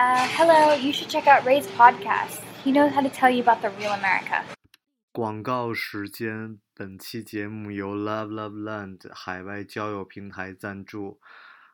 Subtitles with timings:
[0.00, 2.38] Uh, hello, you should check out Ray's podcast.
[2.62, 4.44] He knows how to tell you about the real America.
[5.10, 11.18] 广告时间，本期节目由 Love Love Land 海外交友平台赞助。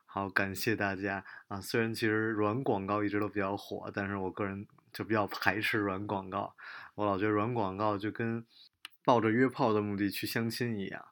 [0.07, 1.61] 好，感谢大家啊！
[1.61, 6.55] 虽然其实软广告一直都比较火，但是我个人就比较排斥软广告。
[6.95, 8.43] 我老觉得软广告就跟
[9.03, 11.05] 抱着约炮的目的去相亲一样，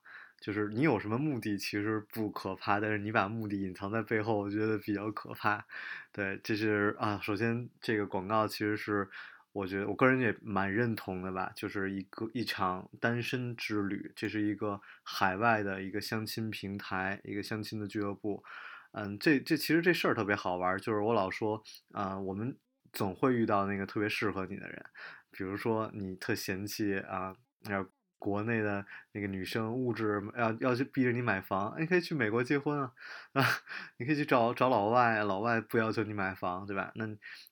[0.44, 5.66] 就是你有什么目的其实不可怕，但是你把目的隐藏在背后，我觉得比较可怕。
[6.12, 9.08] 对，这是啊，首先这个广告其实是
[9.54, 18.44] 我觉得我个人也蛮认同的吧，就是一个一场单身之旅，这是一个海外的一个相亲平台，一个相亲的俱乐部。
[18.92, 22.58] 嗯，这这其实这事儿特别好玩，就是我老说啊，我们
[22.92, 24.86] 总会遇到那个特别适合你的人，
[25.32, 27.34] 比如说你特嫌弃啊，
[27.70, 27.88] 要
[28.24, 32.94] 国内的那个女生物质要要去逼着你买房，你可以去美国结婚啊，
[33.34, 33.44] 啊，
[34.00, 36.94] 你可以去找找老外，老外不要求你买房，对吧？
[36.96, 37.06] 那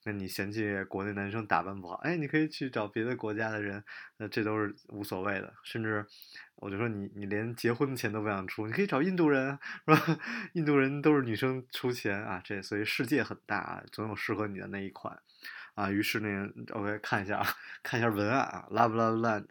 [0.06, 3.84] 那你嫌弃国内男生打扮不好，哎，你可以去找别的国家的人，
[4.16, 6.06] 那这都是无所谓的，甚至。
[6.56, 10.20] 我就说你你连结婚的钱都不想出，你可以找印度人， 是吧？
[10.54, 15.20] 印度人都是女生出钱啊，这所以世界很大，总有适合你的那一款，
[15.74, 15.90] 啊。
[15.90, 17.48] 于是呢，OK 看一下啊，
[17.82, 19.46] 看一下文案啊，Love Love Land，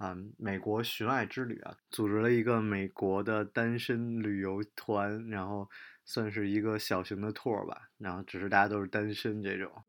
[0.00, 5.68] 啊，美国寻爱之旅啊，组织了一个美国的单身旅游团，然后
[6.06, 9.84] 算是一个小型的 tour 吧，然后只是大家都是单身这种，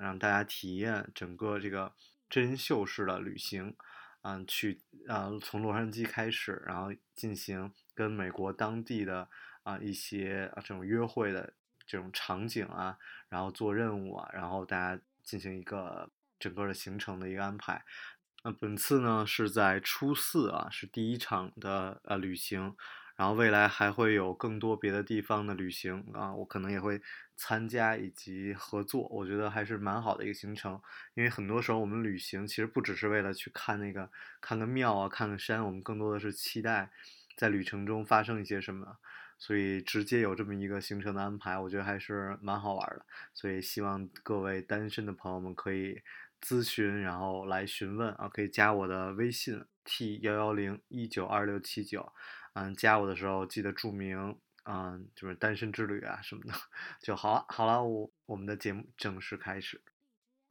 [0.00, 1.94] 让大家体验整个这个
[2.28, 3.76] 真人秀式的旅行。
[4.22, 9.28] 嗯，去啊，从洛杉矶开始，然后进行跟美国当地的
[9.62, 11.54] 啊一些这种约会的
[11.86, 17.84] 这种场景啊，然后做任务啊，然后大家进行一个整个的行程的一个安排。
[18.46, 22.76] 那本次呢是在初四啊，是第一场的呃旅行。
[23.16, 27.00] 然后未来还会有更多别的地方的旅行啊，我可能也会
[27.34, 30.80] 参加以及合作，我觉得还是蛮好的一个行程。
[31.14, 34.08] 因为很多时候我们旅行其实不只是为了去看那个
[34.40, 36.88] 看个庙啊，看个山，我们更多的是期待
[37.36, 38.98] 在旅程中发生一些什么。
[39.38, 43.04] 所以直接有这么一个行程的安排，我觉得还是蛮好玩的。
[43.34, 46.00] 所以希望各位单身的朋友们可以
[46.40, 52.12] 咨询，然后来询问啊，可以加我的微信 t 幺幺零一九二六七九。
[52.54, 56.52] 嗯，加我的时候记得注明，嗯，就是单身之旅啊什么的
[57.02, 57.44] 就好了。
[57.48, 59.80] 好了，我我们的节目正式开始。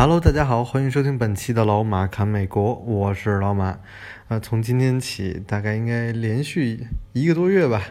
[0.00, 3.80] Hello，大家好，欢迎收听本期的老马侃美国，我是老马。
[4.28, 7.82] 呃，从今天起，大概应该连续一个多月吧，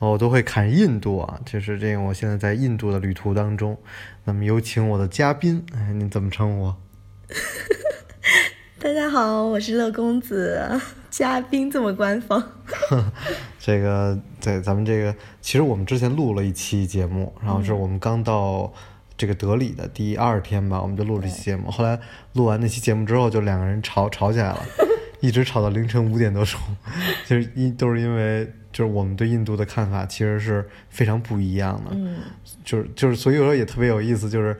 [0.00, 2.00] 我都会侃印度啊，就是这个。
[2.00, 3.78] 我现在在印度的旅途当中，
[4.24, 6.74] 那么有请我的嘉宾，哎，你怎么称呼？
[8.82, 12.42] 大家好，我是乐公子，嘉宾这么官方。
[13.60, 18.72] 这个在咱们这个，其实我们之前录了一期节目，然后是我们刚到。
[19.16, 21.70] 这个德里的第二天吧，我们就录了期节目。
[21.70, 21.98] 后来
[22.32, 24.60] 录完那期节目之后，就两个人吵吵起来了，
[25.20, 26.60] 一直吵到凌晨五点多钟。
[27.24, 31.92] 就是因都是因为，就是我们对印度的看法其实是非常不一样的。
[31.92, 32.16] 嗯，
[32.64, 34.28] 就是就是，所以说也特别有意思。
[34.28, 34.58] 就是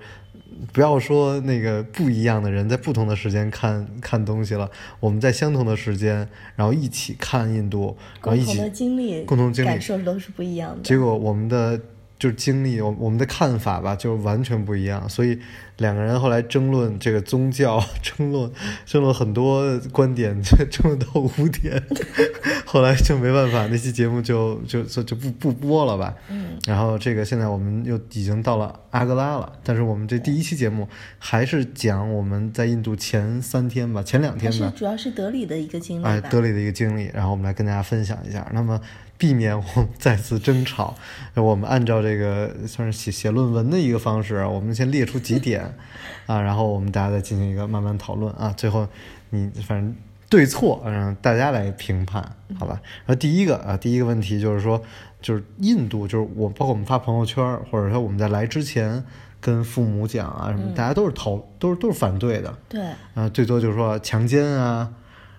[0.72, 10.82] 不要说那个不一样的人在不同的时间看看东西了，我们在相同的时间，然后一起看印度，然后一起经历，共同经历感受都是不一样的。
[10.84, 11.80] 结果我们的。
[12.24, 15.38] 就是经历，我我们的看法吧，就完全不一样，所以
[15.76, 18.50] 两个人后来争论这个宗教，争论
[18.86, 21.82] 争论很多观点，争论到五点，
[22.64, 26.14] 后来就没办法，那期节目就就就就不不播了吧。
[26.30, 26.56] 嗯。
[26.66, 34.72] 然后这个现在我们又已经到了阿格拉了，但是我们这第一期节目还是讲我们在印度前三天吧，前两天吧。
[34.74, 36.04] 主要是德里的一个经历。
[36.06, 38.50] 哎，德里的一个经历，然后我们来跟大家分享一下。
[38.54, 38.80] 那么。
[39.16, 40.94] 避免我们再次争吵，
[41.34, 45.74] 我们按照这个算是写写论文的一个方式，我们先列出几点。
[46.26, 48.32] 啊，然后我们大家再进行一个慢慢讨论。
[48.34, 48.88] 啊，最后
[49.28, 49.94] 你反正
[50.30, 52.22] 对错让大家来评判，
[52.58, 52.80] 好吧？
[53.04, 54.82] 然后第一个啊，第一个问题就是说，
[55.20, 59.04] 就是印度，就是我包括我们发朋友圈，或者说我们在来之前
[59.38, 62.80] 跟父母讲啊什么，大家都是讨都是都是反对的，对，
[63.14, 64.94] 啊，最多就是说强奸啊。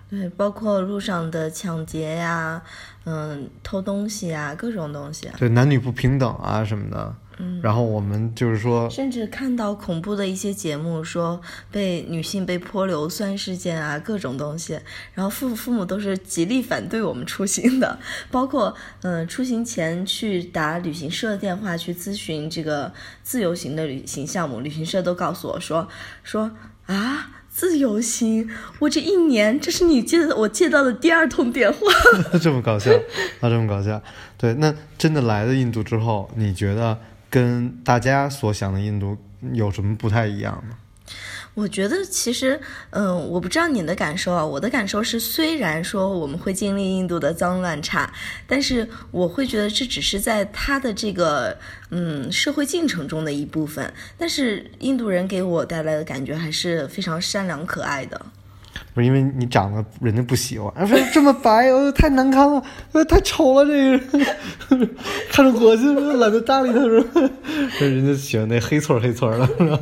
[0.08, 2.62] 对，包括路上的抢劫呀，
[3.08, 5.30] 嗯，偷东西啊，各种东西。
[5.38, 7.14] 对，男女不平等啊什么的。
[7.38, 14.80] 嗯，然后我们就是说，甚至看到恐怖的一些节目，说被女性被泼硫酸事件啊，各种东西，
[15.14, 17.98] 然后父父母都是极力反对我们出行的，
[18.32, 22.92] 包括嗯、呃出行前去打旅行社电话去咨询这个
[23.22, 25.86] 自由行的旅行项目，旅行社都告诉我说
[26.24, 26.50] 说
[26.86, 27.32] 啊。
[27.56, 28.46] 自由行，
[28.80, 31.78] 我这一年，这是你接的我接到的第二通电话。
[32.38, 32.90] 这么搞笑
[33.40, 34.02] 啊，这么搞笑。
[34.36, 36.98] 对，那真的来了印度之后，你觉得
[37.30, 39.16] 跟大家所想的印度
[39.54, 40.76] 有什么不太一样吗？
[41.56, 42.60] 我觉得其实，
[42.90, 44.44] 嗯，我不知道你的感受啊。
[44.44, 48.12] 我的感受是，虽然说我们会经历印度的脏乱差，
[48.46, 51.56] 但是我会觉得这只是在他的这个
[51.88, 53.90] 嗯社会进程中的一部分。
[54.18, 58.20] 但是印度人给我带来的感觉还是非常善良可爱的。
[58.96, 62.62] 不是因为你长得人家不喜欢，啊， 说这么白，呃，太难看了，
[62.92, 63.90] 呃，太丑了，这个
[64.78, 64.90] 人
[65.30, 67.20] 看着恶心，懒得搭理他，是吧？
[67.78, 69.78] 人家喜欢那黑翠儿黑翠儿的，是吧？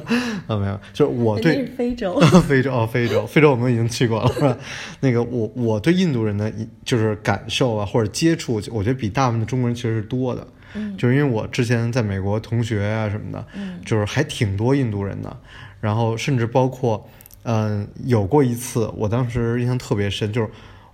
[0.49, 2.19] 啊，没有，就是我对非洲
[2.49, 4.57] 非洲哦，非洲，非洲我们已经去过了，是吧？
[4.99, 6.53] 那个我我对印度人的
[6.85, 10.45] 就是感受啊，或者接触，我觉得比大部分的中国人其实是多的。
[10.75, 15.37] 嗯，就是因为我之前在美国同学啊什么的，嗯，就是还挺多印度人的，
[15.81, 17.09] 然后甚至包括。
[17.45, 20.49] 嗯，有过一次，我当时印象特别深，就是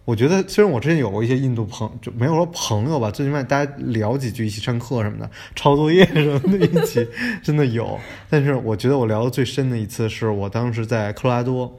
[0.05, 7.06] 我觉得虽然我之前有过一些印度朋，就没有说朋友吧，最起码大家聊几句，一起上课什么的，抄作业什么的，一起
[7.41, 7.97] 真的有。
[8.29, 11.79] 但是我觉得我聊的最深的一次，是我当时在科罗拉多，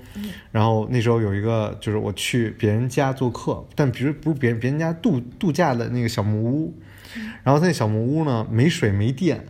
[0.51, 6.73] 然后那时候有一个就是我去别人家做客，但比如不是别人别人家度度假的那个小木屋，
[7.44, 9.44] 然后那小木屋呢没水没电，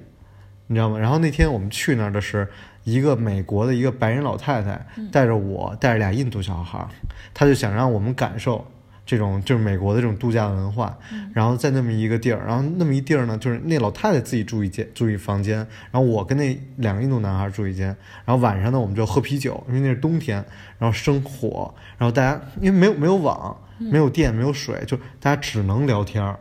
[0.65, 0.97] 你知道吗？
[0.97, 2.47] 然后那天我们去那儿的是。
[2.83, 6.85] 一个美国的一个白人老太太带着我，带着俩印度小孩，
[7.33, 8.65] 她就想让我们感受
[9.05, 10.97] 这种就是美国的这种度假文化。
[11.33, 15.57] 然后在那么一个地儿，然后那么一地儿呢，就是那老太太自己住一间住一房间，
[15.91, 17.87] 然后我跟那两个印度男孩住一间。
[18.25, 20.43] 然后晚上呢，我们就喝啤酒，因为那是冬天，
[20.79, 26.39] 然后生火，然后大家因为没有没有网，没有电，没有水，就大家只能聊天儿。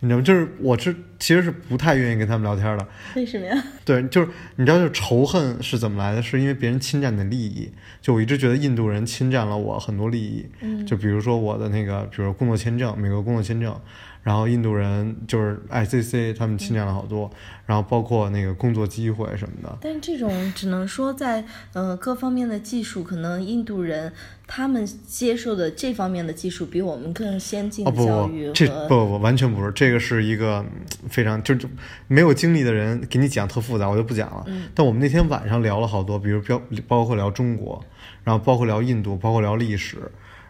[0.00, 0.22] 你知道吗？
[0.24, 2.86] 就是我是其实是不太愿意跟他们聊天的。
[3.16, 3.64] 为什么呀？
[3.84, 6.22] 对，就是你知道，就是仇恨是怎么来的？
[6.22, 7.70] 是因为别人侵占你的利益。
[8.00, 10.46] 就我一直觉得印度人侵占了我很多利益。
[10.60, 10.86] 嗯。
[10.86, 13.74] 就比如说我的那个，比如工作签证，美国工作签证，
[14.22, 17.28] 然后印度人就是 ICC，他们侵占了好多，
[17.66, 19.78] 然后包括那个工作机会什么的。
[19.80, 24.12] 但这种只能说在呃各方面的技术，可能印度人
[24.50, 30.64] 他们接受的这方面的技术比我们更先进的教育哦、不不，这不不完全不是，这个是一个
[31.08, 31.68] 非常就就
[32.06, 34.42] 没有经历的人给你讲特复杂，我就不讲了。
[34.46, 34.64] 嗯。
[34.74, 37.84] 但我们那天晚上聊了好多，比如标包括聊中国，
[38.24, 39.98] 然后包括聊印度，包括聊历史，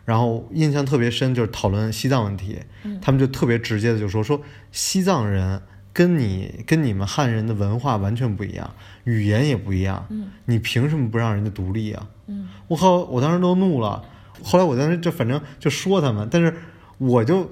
[0.05, 4.41] 然后印象特别深就是讨论西藏问题，嗯、他们就特别直接的就说说
[4.71, 5.61] 西藏人
[5.99, 8.71] 跟你跟你们汉人的文化完全不一样，
[9.03, 12.07] 语言也不一样，嗯、你凭什么不让人家独立啊？
[12.29, 14.01] 嗯，我靠，我当时都怒了。
[14.45, 16.55] 后来我当时就反正就说他们，但是
[16.99, 17.51] 我就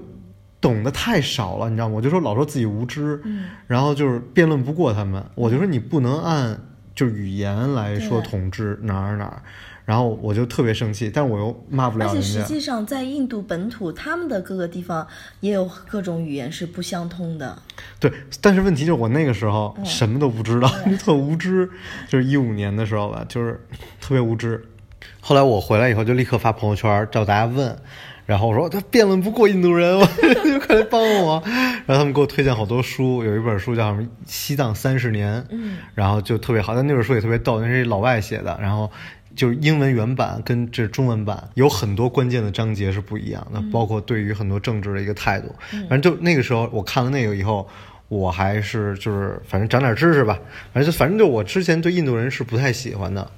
[0.61, 1.95] 懂得太少了，你知道吗？
[1.95, 5.21] 我就说老说自己无知，嗯、然后就是辩论不过他们。
[5.35, 6.57] 我就说你不能按
[6.95, 9.43] 就是语言来说统治哪儿哪儿，
[9.87, 12.19] 然后我就特别生气，但是我又骂不了人家。
[12.19, 15.07] 而且实际上在印度本土，他们的各个地方
[15.39, 17.57] 也有各种语言是不相通的。
[17.97, 18.11] 对，
[18.41, 21.69] 但是问题就是我那个时候什么都不知道，嗯、就特无知。
[22.09, 23.57] 就是一五年的时候吧，就是
[24.01, 24.61] 特别无知。
[25.21, 27.73] 后来我回来以后就立刻发朋友圈找大家问，
[28.25, 30.05] 然后我说他辩论不过印度人，我
[30.43, 31.41] 就快来帮我。
[31.85, 36.75] 然后他们给我推荐好多书，有一本书叫什么《西藏三十年》，嗯，然后就特别好。
[36.75, 38.91] 但那本书也特别逗，那是老外写的，然后
[39.37, 45.55] 就是英文原版跟这中文版有很多关键的章节是不一样的，包括对于很多政治的一个态度。
[45.87, 47.65] 反正就那个时候我看了那个以后。
[48.09, 50.39] 我还是就是反正长点知识吧，
[50.71, 53.29] 反正就反正就我之前对印度人是不太喜欢的，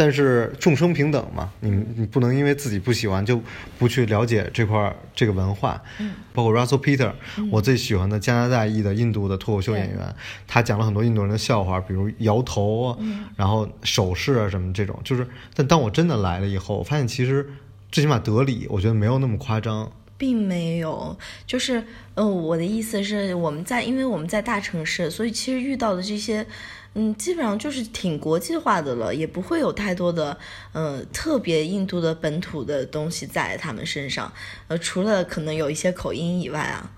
[0.00, 3.38] 但是众生平等嘛，你你不能因为自己不喜欢就
[3.78, 5.78] 不去了解这块这个文化。
[5.98, 9.98] 嗯，包括 Russell Peter，、嗯、我最喜欢的加拿大裔的印度的脱口秀演员，
[10.46, 17.46] 他讲了很多印度人的笑话，比如摇头，嗯、然后手势啊什么这种，就是但当我真的来了以后，我发现其实
[17.92, 19.92] 最起码德里，我觉得没有那么夸张。
[20.16, 21.16] 并没有，
[21.46, 21.82] 就是，
[22.14, 26.46] 呃，我的意思是，我们在，因为我们在大城市，所以其实遇到的这些，
[26.94, 30.36] 嗯，基本上就是挺国际化的了，也不会有太多的，
[30.72, 34.32] 呃，特别印度的本土的东西在他们身上，
[34.68, 36.90] 呃，除了可能有一些口音以外啊。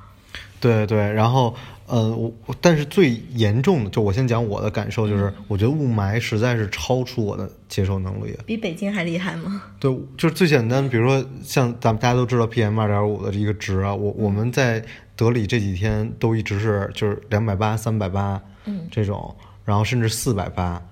[0.58, 1.52] 对对，然后，
[1.86, 8.32] 呃，我但是最严重的，就我先讲我的感受，就是、嗯、我觉得雾霾实在是超出我的接受能力。
[8.46, 9.60] 比北京还厉害吗？
[9.80, 14.84] 对，就是最简单，比如说像咱们大家都知道 PM 二点五的这个值啊，我我们在
[15.16, 20.82] 德里这几天都一直是就是两百八、三百八，嗯这种，然后甚至四百八，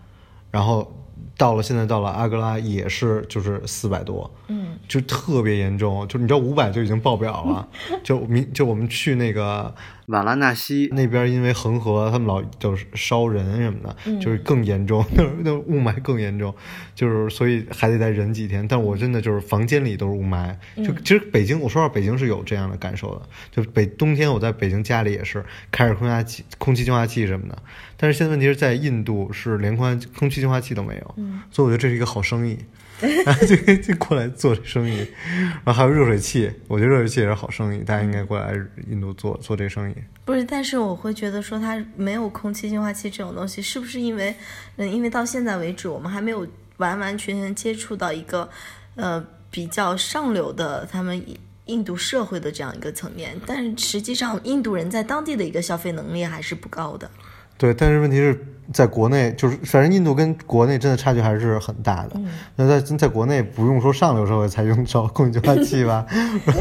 [0.50, 0.92] 然后
[1.36, 7.68] 到了现在到了阿格拉也是就是四百多，嗯就特别严重，就你知道五百就已经爆表了，
[8.04, 9.74] 就明就我们去那个
[10.10, 10.88] 瓦拉纳西。
[10.92, 14.20] 那边，因为恒河他们老就是烧人什么的，嗯。
[14.20, 16.54] 就是更严重，那 那雾霾更严重，
[16.94, 18.66] 就是所以还得再忍几天。
[18.68, 27.56] 但我真的就是房间里都是雾霾，就其实北京，我说实话，北京是有这样的感受的，就北冬天我在北京家里也是开着空压器、空气净化器什么的，
[27.96, 31.40] 但是现在问题是在印度是连空空气净化器都没有，嗯。
[31.50, 32.58] 所以我觉得这是一个好生意。
[33.46, 35.06] 就 就过来做这生意，
[35.64, 38.54] 然后还有热水器，我觉得热水器也是好生意，大家应该过来
[38.90, 39.94] 印度做做这生意。
[40.24, 44.34] 不是，但是我会觉得说它没有空气净化器这种东西，是不是因为，
[44.76, 48.48] 嗯，因为到现在为止，我们还没有完完全全接触到一个，
[48.96, 51.20] 呃，比较上流的他们
[51.66, 57.10] 印度社会的这样一个层面，但是实际上印度人在当地的一个消费能力还是不高的。
[57.56, 58.38] 对，但是问题是
[58.72, 62.20] 在国内，就是反正印度跟国内真的差距还是很大的。
[62.56, 66.06] 那在在国内不用说上流社会才用着空气净化器吧，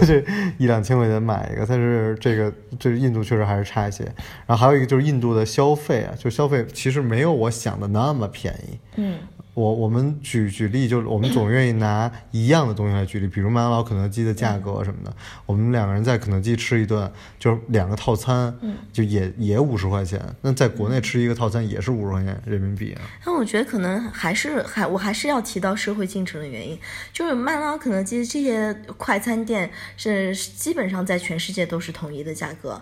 [0.06, 0.24] 这
[0.58, 4.04] 一两千块钱买一个，但是这个这印度确实还是差一些。
[4.46, 8.80] 然后还有一个就是印度的消费啊，就消费其实没有我想的那么便宜。
[8.96, 9.18] 嗯
[9.60, 15.14] 我我们举举例，就是我们总愿意拿一样的东西来举例，比如麦当劳、肯德基的价格什么的。
[15.46, 18.58] 我们两个人在肯德基吃一顿，就是两个套餐，
[18.94, 20.22] 就也也五十块钱。
[20.42, 23.02] 那在国内吃一个套餐也是五十块钱人民币啊。
[23.26, 26.80] 那我觉得可能还是还我还是要提到社会进程的原因，
[27.12, 32.82] 就是麦当劳、肯德基这些快餐店是基本上在全世界都是统一的价格。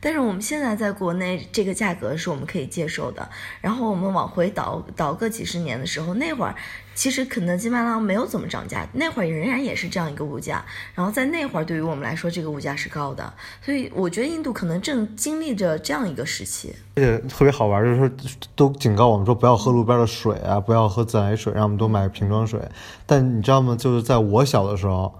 [0.00, 3.28] 但是我们现在在国内这个价格是我们可以接受的，
[3.60, 6.54] 然后我们往回倒倒个几十年的时候，那会儿
[6.94, 10.64] 其实肯德基、麦当劳没有怎么涨价，那会儿仍然也是这样一个物价，
[10.94, 16.74] 然后在那会儿对于我们来说，这个物价是高的，所以我觉得印度可能正经历着这样一个时期。
[16.96, 18.10] 而且特别好玩，就是
[18.54, 22.60] 都警告我们说不要喝路边的水啊，不要喝自来水，让我们多买瓶装水。
[23.06, 23.76] 但你知道吗？
[23.78, 25.14] 就是在我小的时候，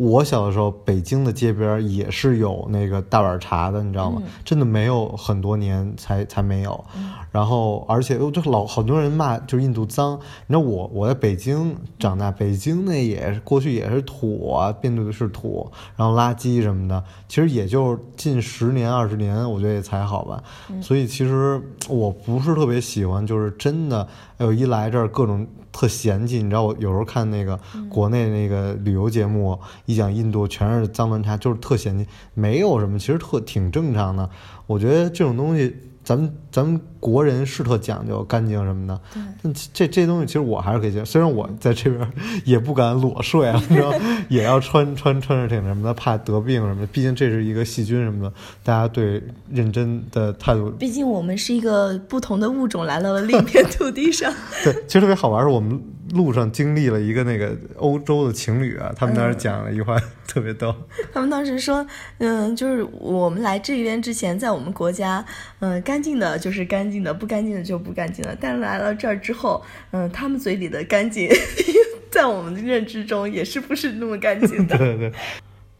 [0.00, 4.22] 我小的时候，北京的街边也是有那个大碗茶的，你知道吗？
[4.42, 6.82] 真的没有很多年才才没有。
[7.30, 10.18] 然后，而且就老好多人骂，就是印度脏。
[10.46, 17.04] 你知道我我在北京长大，北京那也是过去也是土啊，遍地都是土，然后垃圾什么的。
[17.28, 20.42] 其实也就近十年二十年，我觉得也才好吧。
[20.80, 26.42] 所以其实我不是特别喜欢，就是真的，哎呦，一来这儿各种特嫌弃。
[26.42, 27.58] 你知道我有时候看那个
[27.88, 34.28] 国内那个旅游节目，一讲印度全是脏乱差，就是特嫌弃，没有什么，其实特挺正常的。
[34.66, 35.76] 我觉得这种东西。
[36.10, 39.00] 咱们咱们国人是特讲究干净什么的，
[39.40, 41.04] 但这这东西其实我还是可以接受。
[41.04, 42.12] 虽然我在这边
[42.44, 43.92] 也不敢裸睡啊，你知道，
[44.28, 46.86] 也要穿穿穿着挺什么的，怕得病什么的。
[46.88, 50.68] 毕竟这是一个细菌什么的，大家对认真的态度。
[50.70, 54.34] 毕竟我们是一个不同的物种来到了另一片土地上。
[54.64, 55.80] 对，其实特别好玩，是我们
[56.12, 60.74] 路上经历了一个那个欧洲的情侣啊，他们当时讲了一句话、 特别逗。
[61.12, 61.86] 他们当时说，
[62.18, 65.24] 嗯，就是我们来这边之前，在我们国家，
[65.60, 68.36] 嗯，干净的就是干净的，不干净的就不干净的。
[68.40, 69.62] 但是来了这儿之后，
[69.92, 71.28] 嗯，他们嘴里的干净，
[72.10, 74.76] 在我们的认知中也是不是那么干净的。
[74.76, 75.12] 对对。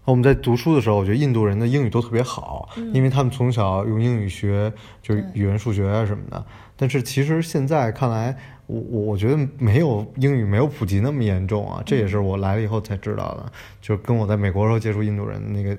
[0.06, 6.44] 我们在读书的时候，我觉得印度人的英语都特别好，因为他们从小用英语学，就是语文、数学啊什么的。
[6.74, 8.36] 但是其实现在看来，
[8.70, 15.76] 我我我觉得没有英语没有普及那么严重啊，这也是我来了以后才知道的，就跟我在美国时候接触印度人那个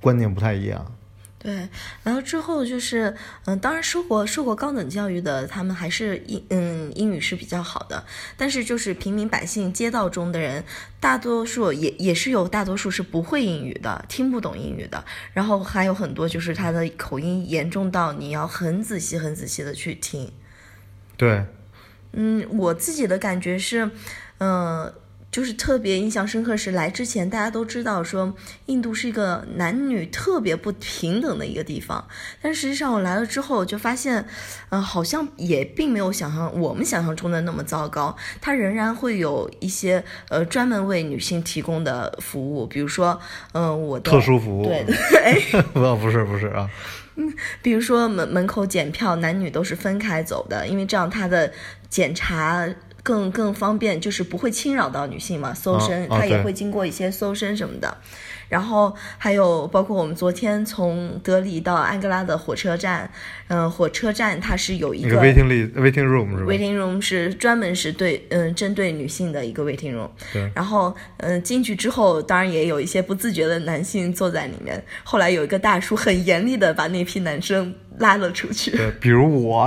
[0.00, 0.84] 观念不太一样。
[1.38, 1.68] 对，
[2.04, 3.12] 然后之后就是，
[3.46, 8.04] 嗯，当然受过受过高等教育的，他们还是英嗯英语是比较好的，
[8.36, 10.62] 但是就是平民百姓街道中的人，
[11.00, 20.30] 大多数也也是有大多数是不会英语的，听不懂英语的，然后还有很多就是他的口音严重到你要很仔细很仔细的去听。
[21.16, 21.44] 对，
[22.12, 23.90] 嗯，我自己的感觉是，
[24.38, 24.92] 嗯、
[25.30, 28.34] 就是特别印象深刻是来之前大家都知道说
[28.66, 32.06] 印度是一个男女特别不平等的一个地方，
[32.42, 34.26] 但实际上我来了之后就发现，
[34.68, 43.18] 嗯、好像也并没有想象我们想象中的那么糟糕，它仍然会有一些呃专门为女性提供的服务，比如说，
[43.52, 44.64] 嗯、我的特殊服务。
[44.68, 45.62] 对对。
[45.72, 46.68] 不不是不是啊，
[47.16, 51.50] 嗯比如说门门口检票，男女都是分开走的，因为这样他的
[51.92, 52.66] 检查
[53.02, 57.98] 更更方便，就是不会侵扰到女性嘛，搜身，哦它也会经过一些搜身什么的。
[58.48, 63.10] 然后还有包括我们昨天从德里到安哥拉的火车站，
[63.48, 70.08] 嗯、火车站它是有一一个 waiting waiting room 是吧？waiting room 是专门是对嗯针对女性的一个 waiting room。
[70.32, 74.82] 对然后嗯进去之后，当然也有一些不自觉的男性坐在里面。
[75.02, 78.70] 后来有一个大叔很严厉的把那批男生拉了出去。
[78.70, 79.66] 对，比如我，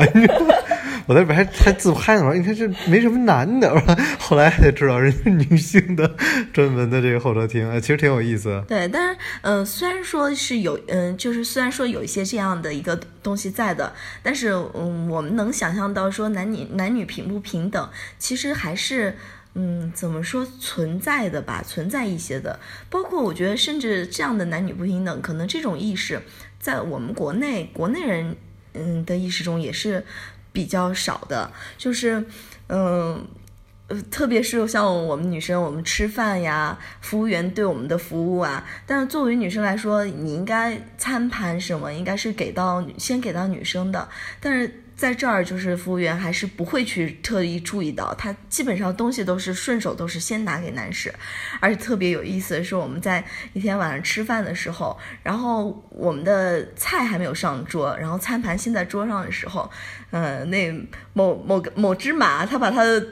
[1.07, 3.71] 我在里边还还自拍呢，我说你看这没什么男的，
[4.19, 6.15] 后来才知道人家女性的
[6.53, 8.63] 专门的这个候车厅，其实挺有意思。
[8.67, 13.93] 对，但是嗯、呃虽然说是有嗯、就是虽然说有一些这样的一个东西在的，
[14.23, 19.15] 但是嗯，我们能想象到说男女男女平不平等，其实还是。
[19.57, 22.59] 嗯，怎么说存在的吧，存在一些的，
[22.89, 26.21] 包括我觉得，甚至这样的男女不平等，可能这种意识
[26.59, 28.35] 在我们国内国内人
[28.73, 30.03] 嗯的意识中也是
[30.55, 32.25] 比较少的，就是
[32.69, 33.27] 嗯。
[33.87, 44.09] 呃，特别是像我们女生，我们吃饭呀，服务员对我们的服务啊，但是作为女生来说，你应该餐盘什么应该是给到先给到女生的，
[44.41, 51.13] 但是在这儿就是服务员还是不会去特意注意到，他基本上东西都是顺手都是先拿给男士，
[51.59, 53.23] 而且特别有意思的是，我们在
[53.53, 59.69] 一天晚上吃饭的时候，然后我们的菜还没有上桌，然后餐盘先在桌上的时候，
[60.11, 60.71] 嗯，那
[61.13, 63.05] 某某个某只马，他把他的。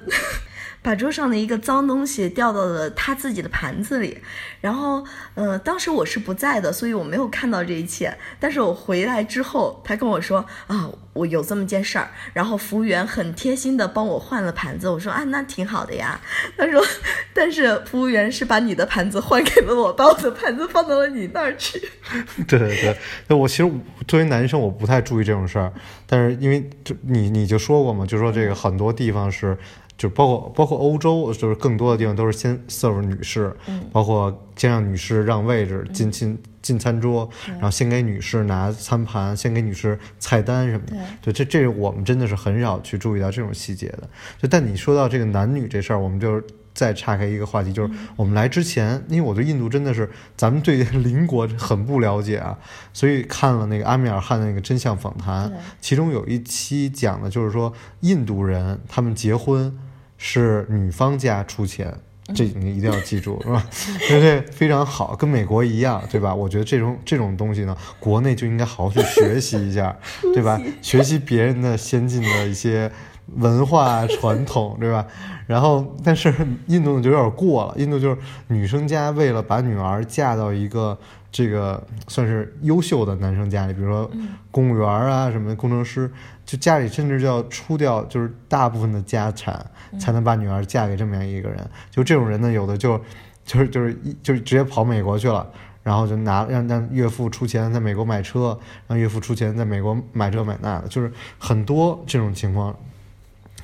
[0.84, 4.18] 把桌上的一个脏东西掉到了他自己的盘子里，
[4.60, 8.16] 然后，呃，当时我是不在的，所以我没有看到这一切。
[8.38, 14.90] 但是我回来之后，他跟我说啊，我有这么件事儿，然后服务员很贴心的帮我换了盘子。
[14.90, 16.20] 我说啊，那挺好的呀。
[16.58, 16.86] 他说，
[17.34, 21.80] 但是服务员是把你的盘子换给了我，把我的盘子放到了你那儿去。
[22.46, 22.98] 对对对，
[23.30, 23.72] 那我其实
[24.06, 25.72] 作为男生，我不太注意这种事儿，
[26.06, 29.58] 但是因为就你你就说过嘛，就说这个很多地方是。
[30.04, 40.98] 就包括包括欧洲，就是更多的地方都是先 serve 女士，嗯包括先让女士让位置进进进餐桌，然后先给女士拿餐盘，先给女士菜单什么的。
[41.22, 44.10] 对，这这我们真的是很少去注意到这种细节的。
[44.38, 46.44] 就但你说到这个男女这事儿，我们就是
[46.74, 52.60] 再岔开一个话题，就是我们来之前，因为我对印度真的是咱们对 邻国很不了解啊，
[52.92, 59.78] 所以看了那个阿米尔汗的那个真相访谈，其中有一期讲的就是说印度人他们结婚
[60.26, 61.94] 是女方家出钱。
[62.34, 63.62] 这你一定要记住，是吧？
[64.10, 66.34] 因 为这非常好，跟美国一样，对吧？
[66.34, 69.94] 我觉得这种这种东西呢，国内就应该好好去学习一下，
[70.34, 70.58] 对吧？
[70.82, 72.90] 学习别人的先进的一些
[73.36, 75.06] 文化传统，对吧？
[75.48, 76.34] 然后，但是
[76.68, 80.98] 印度就有点过了，印度就是女生家为了把女儿嫁到一个
[81.34, 84.10] 这个算是优秀的男生家里，比如说
[84.52, 86.10] 公务员啊什么的工程师，
[86.46, 89.66] 就家里甚至就要出掉就是大部分的家产，
[90.00, 91.60] 才能把女儿嫁给这么样一个人。
[91.92, 92.98] 就这种人呢，有的就
[93.44, 95.46] 就是就是一就直接跑美国去了。
[95.82, 102.74] 然后就拿让让岳父出钱在美国买车，让岳父出钱在美国买这买那的，就是很多这种情况，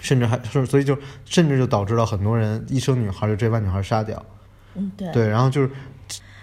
[0.02, 4.22] 甚至还是所以就甚至就导致了很多人一生女孩就直接把女孩杀掉，
[4.76, 5.10] 嗯，对。
[5.14, 5.70] 对，然后就是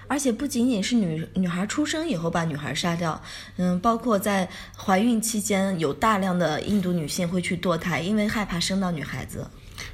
[0.08, 3.20] 而且不仅仅是女女孩出生以后把女孩杀掉，
[3.56, 9.46] 嗯，包括在怀孕期间有大量的印度女性会去堕胎，因为害怕生到女孩子。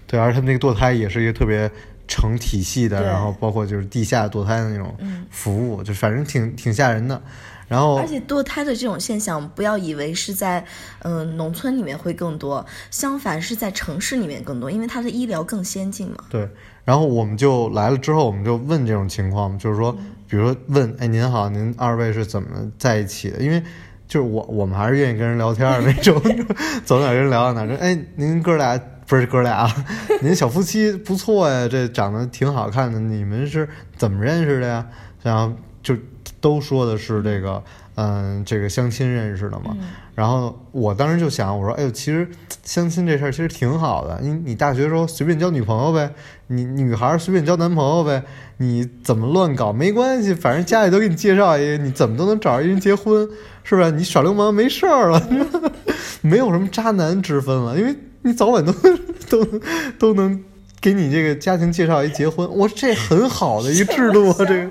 [0.07, 1.71] 对，而且他们那个堕胎也是一个特别
[2.07, 7.21] 成体系的，然后包括就是地下堕胎的那种嗯服务，就反正挺挺吓人的。
[7.69, 10.63] 然后而且堕胎的这种现象，不要以为是在
[10.99, 16.25] 嗯、呃农村里面会更多，相反是在城市里面更多，因为它的医疗更先进嘛。
[16.29, 16.47] 对，
[16.85, 19.93] 然后我们就来了之后，我们就问这种情况，就是说，
[20.29, 23.39] 比如说问，哎，您好，您二位是怎么在一起的？
[23.39, 23.63] 因为
[24.09, 26.21] 就是我我们还是愿意跟人聊天儿那种，
[26.85, 27.69] 走哪儿跟人聊到哪儿。
[27.69, 29.85] 说，哎，您哥俩不是哥俩啊，
[30.21, 34.87] 您小夫妻不错呀，这长得挺好看的，你们是怎么认识的呀？
[35.23, 35.97] 然后就
[36.41, 37.63] 都说的是这个，
[37.95, 39.77] 嗯，这个相亲认识的嘛。
[40.15, 42.29] 然后我当时就想，我说，哎呦，其实
[42.63, 44.19] 相亲这事儿其实挺好的。
[44.21, 46.13] 你你大学的时候随便交女朋友呗，
[46.53, 48.23] 你女孩随便交男朋友呗，
[48.59, 53.29] 你怎么乱搞没关系，反正家里都给你介绍一个，你怎么都能找着一人结婚，
[53.65, 53.91] 是吧？
[53.91, 55.29] 你耍流氓没事儿了，
[56.21, 58.73] 没有什么渣男之分了，因为你早晚都
[59.29, 59.61] 都
[59.99, 60.43] 都能。
[60.81, 64.71] 给你这个家庭介绍一结婚，我这很好的一个制度啊，这个，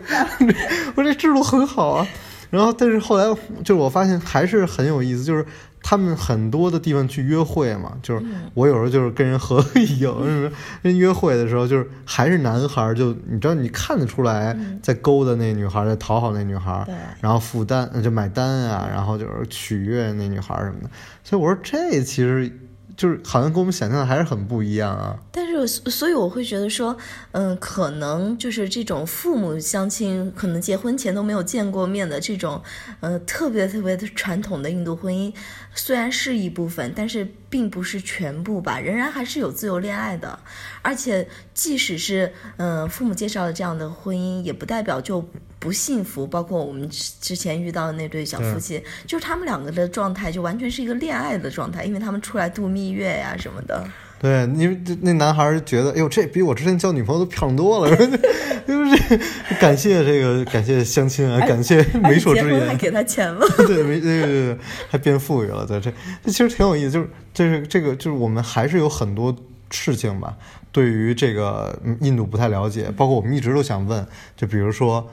[0.95, 2.05] 我这制度很好啊。
[2.49, 3.23] 然后，但是后来
[3.63, 5.45] 就是我发现还是很有意思，就是
[5.83, 16.95] 他们很多的地方去约会嘛，就是我有时候就是跟人合个影， 是吧人约会的时候，就是还是男孩儿，就你知道你看得出来在勾搭那女孩儿，在讨好那女孩儿，对。
[17.19, 20.89] 然后负担就买单啊，然后就是取悦那女孩儿什么的。
[21.23, 22.51] 所以我说这其实
[22.97, 25.17] 就是好像跟我们想象的还是很不一样啊。
[25.32, 26.95] 但是所以我会觉得说，
[27.32, 32.62] 嗯，可能就是这种父母相亲，可能结婚前都没有见过面的这种，
[32.99, 35.34] 呃，特别特别的传统的印度婚姻，
[35.73, 40.39] 虽然是一部分，但是并不是全部吧，仍然还是有自由恋爱的。
[40.82, 45.23] 而且即使是嗯父母介绍的这样的婚姻，也不代表就
[45.62, 46.28] 不幸福。
[46.28, 53.88] 包括我们之前遇到的那对小夫妻，就是他们两个的状态就完全是一个恋爱的状态，因为他们出来度蜜月呀什么的。
[54.19, 57.95] 对，因为那男孩觉得，哎呦，这比我之前交女朋友都漂亮多了，
[58.67, 59.19] 就是
[59.60, 65.91] 感谢这个，感谢相亲啊，感谢媒妁之言，还给他钱了， 对，没，对对对，还变富裕了，对，这
[66.24, 69.36] 这其实挺有意思，就是就是这个就是我们还是有很多
[69.71, 70.38] 事情吧，
[70.71, 74.06] 对于这个印度不太了解，包括我们一直都想问，
[74.38, 75.10] 就比如说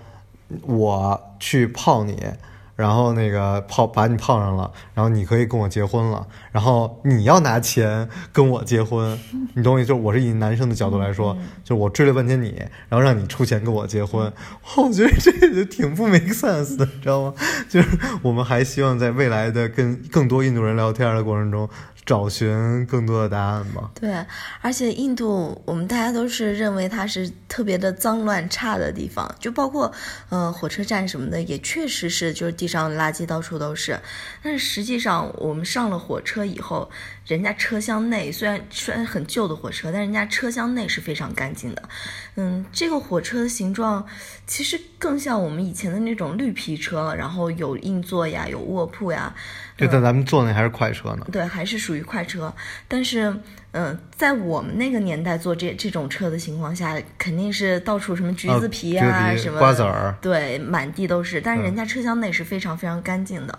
[0.62, 2.16] 我去泡你。
[2.76, 9.18] 然后那个泡把你泡上了，然后你可以跟我结婚了，然后你要拿钱跟我结婚，
[9.54, 9.88] 你懂我意思？
[9.88, 12.54] 就是我是以男生的角度来说，就是我追了半天你，
[12.88, 14.32] 然后让你出钱跟我结婚，
[14.78, 17.34] 我觉得这就挺不 make sense 的，知道吗？
[17.68, 21.68] 就是我们还希望在未来的跟更多印度人聊天的过程中。
[22.08, 23.90] 找寻更多的答案吧。
[24.00, 24.24] 对，
[24.62, 29.92] 而且印度，我们大家都是认为它是特别的脏乱差的地方，就包括，
[30.30, 34.00] 呃，火车站什么的，也确实是，就是地上垃圾到处都是。
[34.42, 36.90] 但是实际上，我们上了火车以后，
[37.26, 41.88] 人家车厢内虽然虽然很旧的火车，但人家车厢内是非常干净的。
[42.36, 44.02] 嗯，这个火车的形状
[44.46, 49.34] 其实更像我们以前的那种绿皮车，然后有硬座呀，有卧铺呀。
[49.78, 51.24] 对，但咱们坐那还是快车呢。
[51.30, 52.52] 对，还是属于快车。
[52.88, 53.32] 但是，
[53.70, 61.40] 嗯，在我们那个年代坐这这种车的情况下，肯定是到处什么橘子皮啊，什么瓜子儿，对，满地都是。
[61.40, 63.56] 但是人家车厢内是非常非常干净的。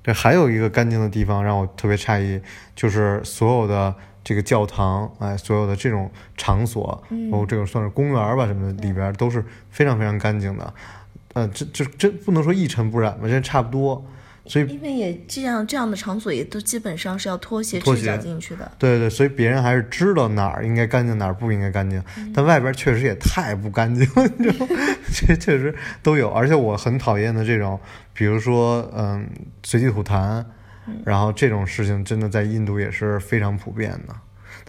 [0.00, 2.40] 对，还有一个干净的地方让我特别诧异，
[2.76, 7.02] 就是所有的这个教堂，哎，所有的这种场所，
[7.32, 10.72] 哦，这个算是公园吧什么的，里边都是非常非常干净的。
[11.34, 14.04] 嗯，这这这不能说一尘不染吧，这差不多。
[14.44, 18.70] 所以，因为也这样这样的场所也都基本上是要脱鞋赤脚进去的。
[18.78, 22.02] 对对，所以别人还是知道哪儿应该干净，哪儿不应该干净。
[22.34, 24.76] 但外边确实也太不干净了，你知道吗？
[25.14, 26.30] 这确实都有。
[26.30, 27.78] 而且我很讨厌的这种，
[28.12, 29.28] 比如说，嗯，
[29.62, 30.44] 随地吐痰，
[31.04, 34.14] 然后这种事情真的在印度也是非常普遍的。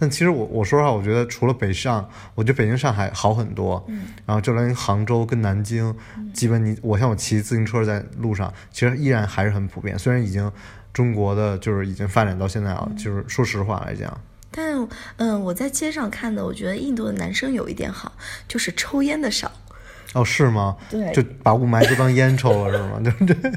[0.04, 3.82] 但其实我我说实话，我觉得除了北上，我觉得北京、上海好很多。
[3.88, 4.02] 嗯。
[4.26, 5.96] 然后就连杭州跟南京，
[6.34, 9.98] 基本你我像我骑自行车在路上，其实依然还是很普遍。
[9.98, 10.52] 虽然已经
[10.92, 14.20] 中国的就是已经发展到现在啊，就是说实话来讲。
[14.50, 14.86] 但
[15.16, 18.12] 嗯，我在街上看的，我觉得印度的男生有一点好，
[18.46, 19.50] 就是抽烟的少。
[20.12, 20.76] 哦，是吗？
[20.90, 21.10] 对。
[21.14, 23.00] 就把雾霾都当烟抽了，是吗？
[23.02, 23.52] 对不对？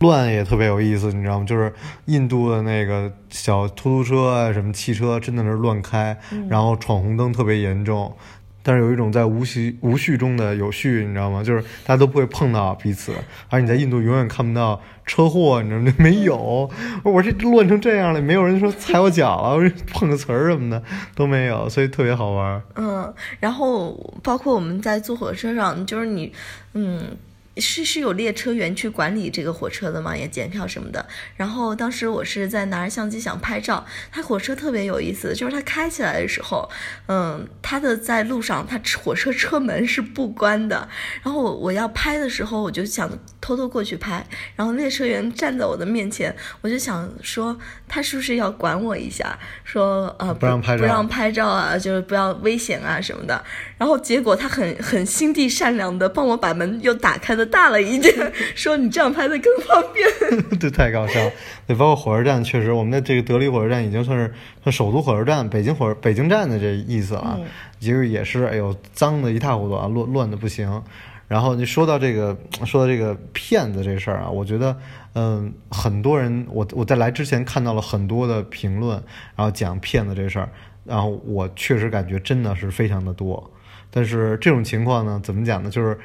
[0.00, 1.44] 乱也特别有意思，你知道吗？
[1.44, 1.72] 就是
[2.06, 6.16] 印度的那个小出租车啊，什么汽车，真的是乱开，
[6.48, 8.14] 然后闯红灯特别严重。
[8.60, 11.42] 但是有一种在无序无序中的有序，你知道吗？
[11.42, 13.12] 就是大家都不会碰到彼此，
[13.48, 15.94] 而你在印度永远看不到车祸，你知道吗？
[15.98, 16.70] 没有，
[17.02, 20.82] 我这乱成这样了，没有人说踩我脚了，碰个瓷儿什么的
[21.14, 22.62] 都没有，所以特别好玩。
[22.74, 26.32] 嗯，然后包括我们在坐火车上，就是你，
[26.74, 27.16] 嗯。
[27.60, 31.06] 是是有列车员去管理这个火车的嘛，也检票什么的。
[31.36, 36.68] 然后当时我是在拿着相机想拍照，它火车特别有意思，就是它开起来的时候，
[37.06, 40.88] 嗯，它的在路上，它火车车门是不关的。
[41.22, 44.26] 然后我我要拍的时候，我就想偷偷过去拍。
[44.56, 53.44] 然后列车员站在我的面前，我就想说，他是不是要管我一下，说呃不让拍照，不让拍照啊，就是不要危险啊什么的。
[53.76, 58.14] 然后结果他很很心地善良的帮我把门又打开的大了一点，
[58.54, 60.08] 说你这样拍的更方便。
[60.60, 61.20] 这太搞笑。
[61.66, 64.32] 对，包括火车站，确实我们的这个德里火车站已经算是
[64.62, 67.38] 算首都火车站，北京火北京站的这意思了。
[67.80, 70.82] 其实也是，哎呦，脏的一塌糊涂啊，乱乱的不行。
[71.28, 72.34] 然后你说到这个
[72.64, 74.74] 说到这个骗子这事儿啊，我觉得
[75.14, 78.92] 嗯，很多人我我在来之前看到了很多的评论，
[79.36, 80.48] 然后讲骗子这事儿，
[80.86, 83.50] 然后我确实感觉真的是非常的多。
[83.90, 85.68] 但是这种情况呢，怎么讲呢？
[85.68, 85.98] 就是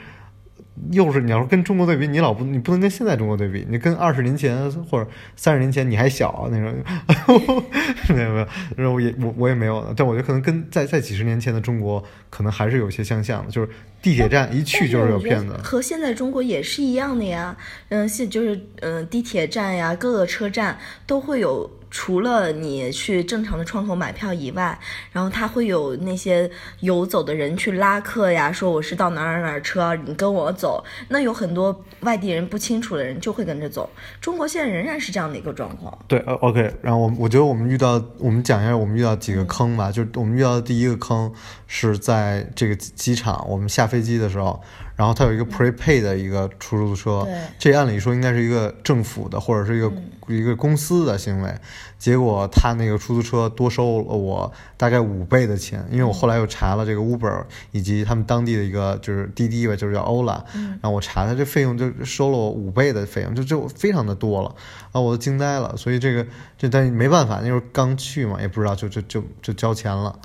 [0.92, 7.64] 又是你要是跟中国对比，你老不你不能跟现在中国对比，你跟二十年前或者三十年前你还小啊那种，
[8.16, 9.94] 没有没有，然后也我我也没有。
[9.96, 13.70] 但我觉得可能跟在在几十年前的中国，可能还是有些相像的，就是
[14.02, 17.56] 地铁站一去就是有骗子，和现在中国也是一样的呀。
[17.90, 21.70] 嗯，现就是嗯地铁站呀，各个车站都会有。
[21.96, 24.76] 除了你去正常的窗口买票以外，
[25.12, 30.84] 然后他会有那些游走的人去拉客呀，说我是到哪儿哪儿车，你跟我走。
[31.10, 33.88] 那有很多外地人不清楚的人就会跟着走。
[34.20, 35.96] 中国现在仍然是这样的一个状况。
[36.08, 39.92] 对，，OK，然后我我觉得我们遇到，我们讲一下我们遇到几个坑吧。
[39.92, 41.32] 就我们遇到的第一个坑
[41.68, 44.60] 是在这个机场，我们下飞机的时候。
[44.96, 47.28] 然后它有一个 prepay 的一个出租车，
[47.58, 49.92] 这按理说应该是一个政府的或者是一个
[50.28, 51.54] 一个公司的行为，
[51.98, 64.56] 结果他那个出租车多收了我大概五倍的钱，因为我后来又查了这个 Uber 以及他们当地的一个就是滴滴吧，就是叫 Ola，然后我查他这费用就收了我五倍的费用，就就非常的多了，
[64.92, 66.26] 啊，我都惊呆了，所以这个
[66.58, 70.18] 这但没办法，那时候刚去嘛，也不知道就就就就交钱了。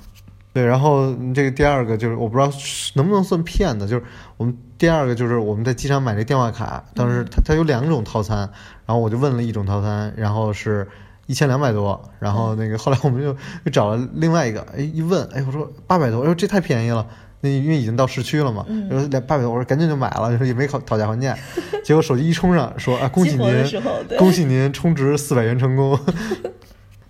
[0.51, 2.51] 对，然后这个第二个就是我不知道
[2.95, 4.03] 能不能算骗子，就是
[4.35, 8.39] 我们第二个就是我们在机场买这电话卡，当时它它有两种套餐，
[8.85, 10.87] 然后我就问了一种套餐，然后是
[11.27, 13.27] 一千两百多，然后那个后来我们就
[13.63, 17.05] 又找了另外一个，哎一问，哎我说八百多，哎呦这太便宜了，
[17.41, 21.37] 那因为已经到市区了嘛，说两八百多，我说赶紧就买了，说 也没讨讨价还价，
[21.85, 23.81] 结果手机一充上说啊恭喜您，
[24.17, 25.97] 恭喜您充值四百元成功。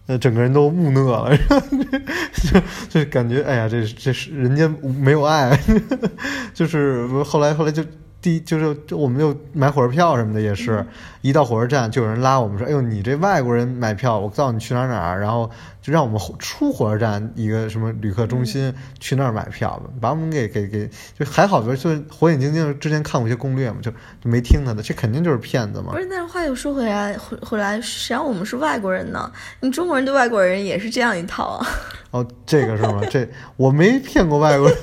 [0.10, 1.38] 呃整个人都木讷了，
[2.34, 5.58] 就就感觉哎呀，这这是人家没有爱，
[6.54, 7.82] 就是后来后来就。
[8.22, 10.86] 第就是就我们就买火车票什么的也是，
[11.22, 15.50] 一到火车站就有人拉我们说，哎呦你这外国人买票，我告诉你去哪哪儿，然后
[15.82, 25.94] 就让我们出火车站一个什么旅客中心去那儿买票，把我们给给给就还好，就是火眼金睛之前看过一些攻略嘛，就就没听他的，这肯定就是骗子嘛。
[25.94, 29.32] 不是，但是话又说回来，回回来谁让我们是外国人呢？
[29.62, 31.66] 你中国人对外国人也是这样一套啊。
[32.12, 33.02] 哦，这个是吗？
[33.10, 34.78] 这我没骗过外国人。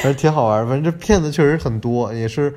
[0.00, 2.54] 反正挺好玩，反正这骗子确实很多，也是，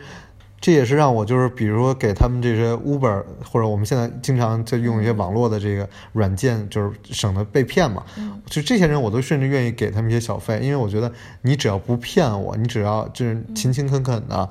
[0.59, 8.03] 这也是让我就是，比如说给他们这些 Uber 或者我们现在经常在用一些网络的这个软件，就是省得被骗嘛。
[8.45, 14.47] 就这些人，我都甚至愿意给他们一些小费，因为我觉得你只要不骗我，你只要就是勤勤恳恳的，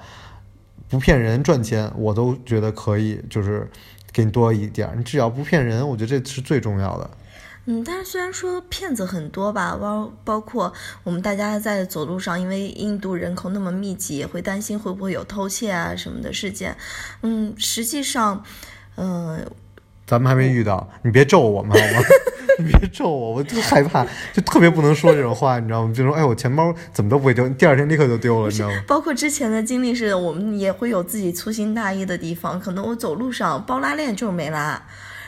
[0.88, 3.70] 不骗人赚钱，我都觉得可以，就是
[4.12, 4.90] 给你多一点。
[4.96, 7.09] 你只要不骗人，我觉得这是最重要的。
[7.71, 10.73] 嗯，但是虽然说骗子很多吧，包包括
[11.05, 16.77] 我们大家在走路上，因为印度人口那么密集，也会担心会不会有偷窃啊什么的事件。
[17.23, 18.43] 嗯，实际上，
[18.97, 19.47] 嗯，
[20.05, 22.05] 咱们还没遇到，你别咒我们好吗？
[22.59, 25.95] 你别咒我，我就害怕，就特别不能说这种话，你知道吗？
[25.95, 28.75] 就说哎，我钱包怎么都不会丢，第二天立刻就丢了，你知道吗？
[28.89, 34.83] 包括之前的经历是，我们也会有自己粗心大意的地方，可能我走路上包拉链就是没拉，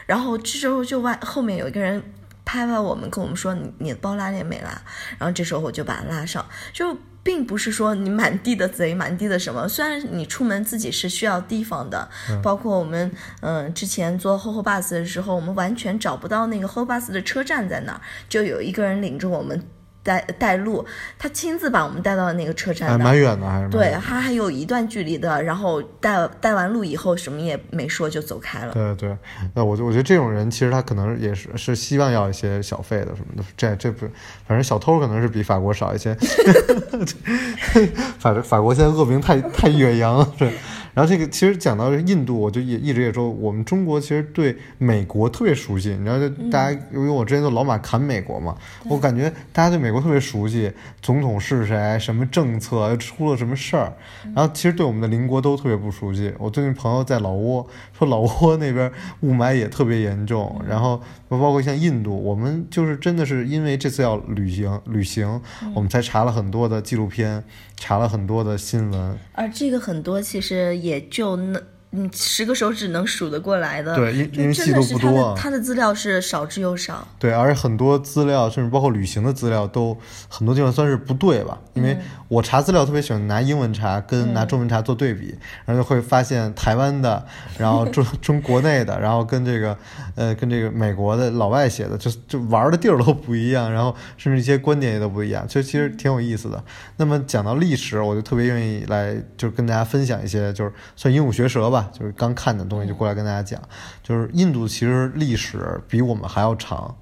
[0.06, 2.02] 然后这时候就外后面有一个人。
[2.44, 4.70] 拍拍我们，跟我们说你你的包拉链没拉，
[5.18, 9.68] 然后这时候我就把它拉上，就并不是说你满地的贼，满地的什么。
[9.68, 12.08] 虽然你出门自己是需要地方的，
[12.42, 19.62] 包括我们嗯之前坐后后 bus 的时候，我们完全找不到那个后 bus 的车站在哪儿，就有一个人领着我们。
[20.02, 20.84] 带带路，
[21.18, 25.42] 他亲自把我们带到了那个车站，还蛮远的，还是对，他还有一段距离的。
[25.42, 28.72] 然后带带完路以后，什么也没说就走开了。
[28.72, 29.16] 对对，
[29.54, 33.44] 那我就我觉得这种人其实他可能也是是希望要一些小费的什么的。
[33.56, 34.06] 这这不，
[34.46, 36.14] 反正小偷可能是比法国少一些。
[38.18, 40.52] 法法国现在恶名太太远扬了，对。
[40.94, 45.90] 然后这个其实讲到印度，我就也一直也说，我们中国其实对美国特别熟悉。
[45.90, 48.54] 你知道，就大家因为我之前都老马侃美国嘛，
[48.88, 53.92] 我感觉大家对美国特别熟悉，总统是谁，什么政策，出了什么事儿。
[54.34, 56.32] 然后其实对我们的邻国都特别不熟悉。
[56.38, 60.60] 我最近朋友在老挝，说老挝那边雾霾也特别严重。
[60.68, 61.00] 然后
[61.38, 65.40] 包括像印度，我们就是真的是因为这次要旅行旅行，
[65.74, 67.44] 我们才查了很多的纪录片。
[67.76, 71.60] 查了很多的新闻，而这个很多其实也就那。
[71.94, 73.94] 嗯，十个手指能数得过来的。
[73.94, 77.06] 对，因因为记录不多，他的资料是少之又少。
[77.18, 79.96] 对，而且很多资料，甚至包括旅行的资料，都
[80.28, 81.58] 很多地方算是不对吧？
[81.74, 87.22] 因为我查资料特别喜欢拿英文查，跟拿中文查做对比，然后就会发现台湾的，
[87.58, 89.76] 然后中 中国内的，然后跟这个
[90.14, 96.64] 呃跟这个美国的老外写的，就就玩的地儿都不一样，然后甚至一些观点也都不一样，就其实挺有意思的。
[96.96, 101.81] 那么讲到历史，我就特别愿意来，就跟大家分享一些，就是算鹦鹉学舌吧。
[101.92, 103.60] 就是刚看的东西就过来跟大家讲，
[104.02, 106.94] 就是印度其实历史比我们还要长，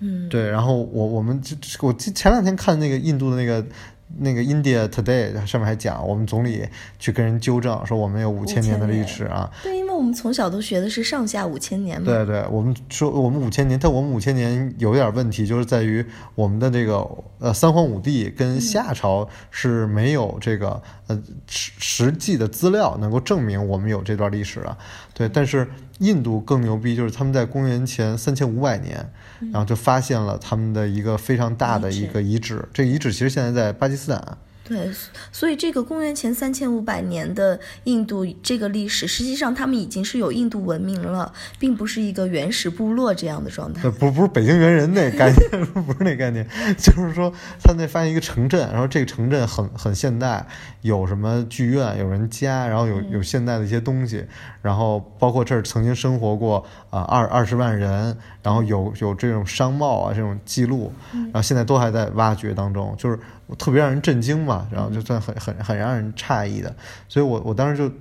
[0.00, 0.48] 嗯，对。
[0.48, 3.64] 然后我我们就我前两天看那个印度的那个
[4.16, 6.66] 那个 India Today 上面还讲，我们总理
[6.98, 9.50] 去跟人纠正说我们有五千年的历史啊。
[9.62, 12.06] 对，因为我们从小都学的是上下五千年嘛。
[12.06, 17.06] 对对，我们说我们五千年，但我们五千年有点问题，就是在于我们的这个
[17.38, 24.76] 呃三皇五帝跟夏朝是没有这个呃实实际的资料能够证明我们有这段历史啊。
[25.12, 25.68] 对，但是
[25.98, 34.38] 印度更牛逼，就是他们在公元前三千五百年，然后就发现了他们的一个非常大的一个遗址，这个遗址其实现在在巴基斯坦。
[34.68, 34.90] 对，
[35.32, 43.88] 所以这个公元前三千五百年的印度这个历史，实际上他们已经是有印度文明了，并不是一个原始部落这样的状态。
[43.88, 47.32] 不不是北京猿人那概念， 不是那概念， 就是说
[47.64, 50.46] 他那发现一个城镇，然后这个城镇很很现代，
[50.82, 54.22] 有什么剧院，有人家，然后有有现代的一些东西，
[54.60, 63.18] 然后包括这儿曾经生活过啊二二十万人，然后有有这种商贸啊这种记录，然后现在都还在挖掘当中，就是
[63.56, 64.66] 特别让人震惊嘛。
[64.70, 66.74] 然后就算很很很让人诧异的，
[67.08, 67.92] 所以我我当时就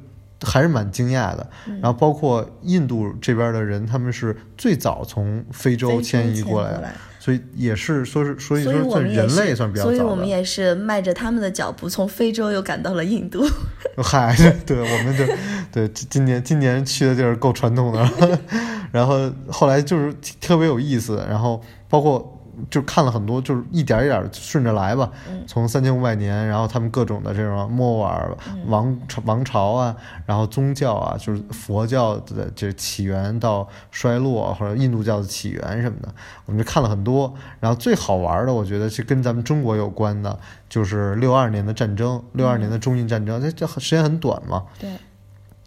[0.47, 1.47] 还是蛮惊讶的。
[1.81, 9.89] 然后包括印度这边的人，他们是最早从非洲迁移过来的，所以也是说是所以说算人类算比较早。
[9.89, 13.43] 所以我们也是迈着他们的脚步从非洲又赶到了印度。
[13.97, 15.25] 嗨，对，我们就
[15.71, 18.39] 对今年今年去的地儿够传统的，
[18.91, 22.33] 然后后来就是特别有意思，然后包括。
[22.69, 25.09] 就看了很多，就是一点一点顺着来吧。
[25.45, 28.35] 从三千五百年，然后他们各种的这种莫尔
[28.67, 36.13] 王朝王朝啊，然后宗教啊，就是佛教的这起源到衰落，或者印度教的起源什么的，
[36.45, 37.33] 我们就看了很多。
[37.59, 44.63] 然后最好玩的，我觉得是跟咱们中国有关的，就是六二年的战争，六二年的中印战争，这这时间很短嘛。
[44.79, 44.89] 对。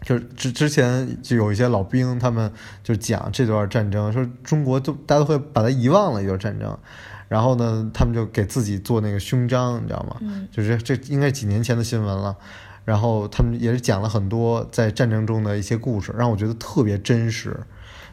[0.03, 2.51] 就是之之前就有一些老兵，他们
[2.83, 6.75] 就讲这段战争，说中国就大家都会把它遗忘了一段战争，
[7.27, 10.19] 然后呢，他们就给自己做那个勋章，你知道吗？
[10.51, 12.35] 就是这应该几年前的新闻了，
[12.83, 17.49] 然后他们也是讲了很多在战争中的一些故事，让我觉得特别真实。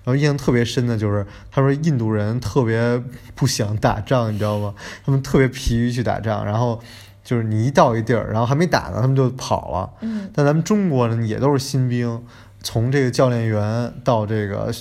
[0.05, 3.03] 然后印象特别深的就是，他说印度人特别
[3.35, 4.74] 不想打仗，你知道吗？
[5.05, 6.83] 他们特别疲于去打仗，然后。
[7.29, 9.91] 就是你一到一地儿，然后还没打呢，他们就跑了。
[10.01, 12.25] 嗯，但咱们中国呢，也都是新兵，
[12.62, 14.73] 从这个教练员到这个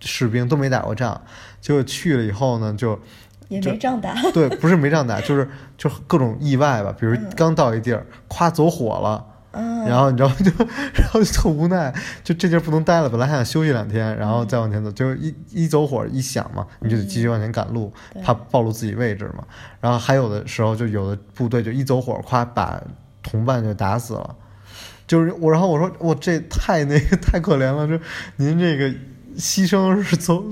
[0.00, 1.20] 士兵都没打过仗，
[1.60, 2.98] 结果去了以后呢，就
[3.46, 4.20] 也没仗打。
[4.32, 9.24] 对，不是没仗打，就是就各种意外吧，比如刚到一地儿，夸走火了。
[9.52, 10.50] 然后你知道 就，
[10.94, 11.92] 然后就特无奈，
[12.24, 13.08] 就这地儿不能待了。
[13.08, 19.44] 本来还想休息两天，然后再往前走，就一一走火一响嘛，你就得继续往前赶路，怕暴露自己位置嘛。
[19.80, 22.80] 然后还有的时候，就有的部队就一走火，夸把
[23.22, 24.34] 同伴就打死了。
[25.06, 28.02] 就是我，然后我说我这太那个太可怜了，就
[28.36, 28.94] 您这个。
[29.36, 30.44] 牺牲是走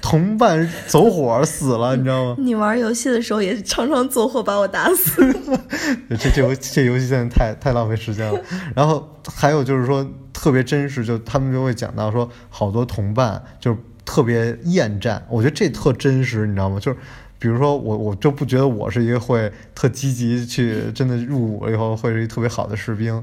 [0.00, 2.36] 同伴走火死了，你知道吗？
[2.38, 5.22] 你玩游戏的时候也常常走火把我打死。
[6.10, 8.40] 这这游这游戏现在太太浪费时间了。
[8.74, 16.78] 然后还有就是说特别真实，就他们就会讲到说好多同伴就是特别厌战，我觉得这特真实，你知道吗？
[16.80, 16.98] 就是。
[17.38, 23.22] 比如说我我就不觉得我是一个会特积极去真的入伍了以后会是一特别好的士兵，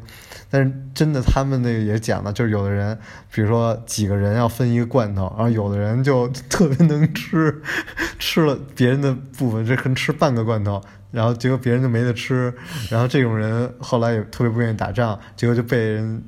[0.49, 2.97] 但是真的他们那个也讲了，就是有的人，
[3.33, 7.61] 比如说几个人要分一个罐头，然后有的人就特别能吃，
[8.17, 12.53] 吃了别人的部分，这可能吃半个罐头，然后结果别人就没得吃，
[12.89, 16.23] 然后这种人后来也特别不愿意打仗，结果就被人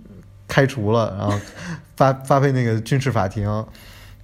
[0.45, 1.39] 开除了，然后
[1.95, 3.65] 发发配那个军事法庭。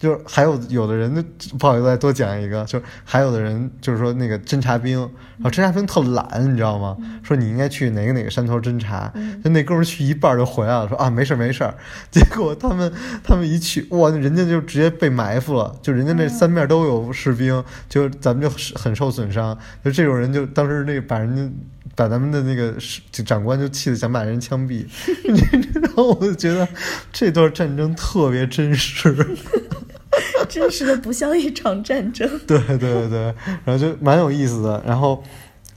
[0.03, 1.25] 就是还有有的人，
[1.57, 6.97] 不好意思再多讲一个，就是还有的人就是说那个侦察兵，然后侦察兵特懒，你知道吗？
[7.23, 9.09] 说你应该去哪个哪个山头侦察，
[9.41, 11.63] 就那哥们去一半就回来了，说啊没事没事，
[12.11, 12.91] 结果他们
[13.23, 21.49] 他们一去，哇，人家就直接被埋伏了，就人家那三面都有士兵，就咱们就很受损伤，就这种人就当时那个把人家
[21.95, 22.73] 把咱们的那个
[23.25, 24.85] 长官就气得想把人枪毙，
[25.27, 26.67] 你知道我就觉得
[27.11, 29.15] 这段战争特别真实。
[30.49, 32.29] 真实的不像一场战争。
[32.45, 33.33] 对对对对，
[33.65, 34.83] 然后就蛮有意思的。
[34.85, 35.23] 然后，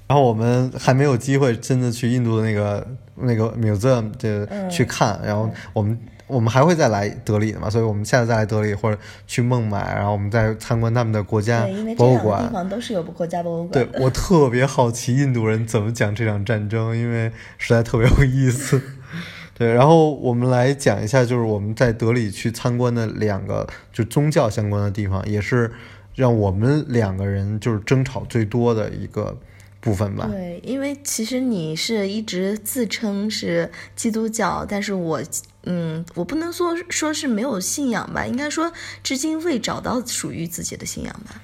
[0.06, 5.18] 然后我们还没有机会真的去印度的那个那个 museum 就去看。
[5.24, 12.42] 然后我们我们还会再来德里的嘛，所以我们下次再来德里或者去孟买，然后我们再参观他们的国家博物馆。
[12.42, 13.88] 地方都是有国家博物馆。
[13.88, 18.82] 对我特别好奇印度人怎么讲这场战争，因为实在特别有意思。
[19.58, 25.72] 对，然后我们来讲一下，就是我们在德里去参观的两个就宗教相关的地方，也是
[26.14, 29.38] 让我们两个人就是争吵最多的一个
[29.80, 30.28] 部分吧。
[30.30, 35.22] 对，因为其实你是一直自称是基督教，但是我，
[35.66, 41.42] 嗯，我不能说说是没有信仰吧，应该说至今未找到属于自己的信仰吧。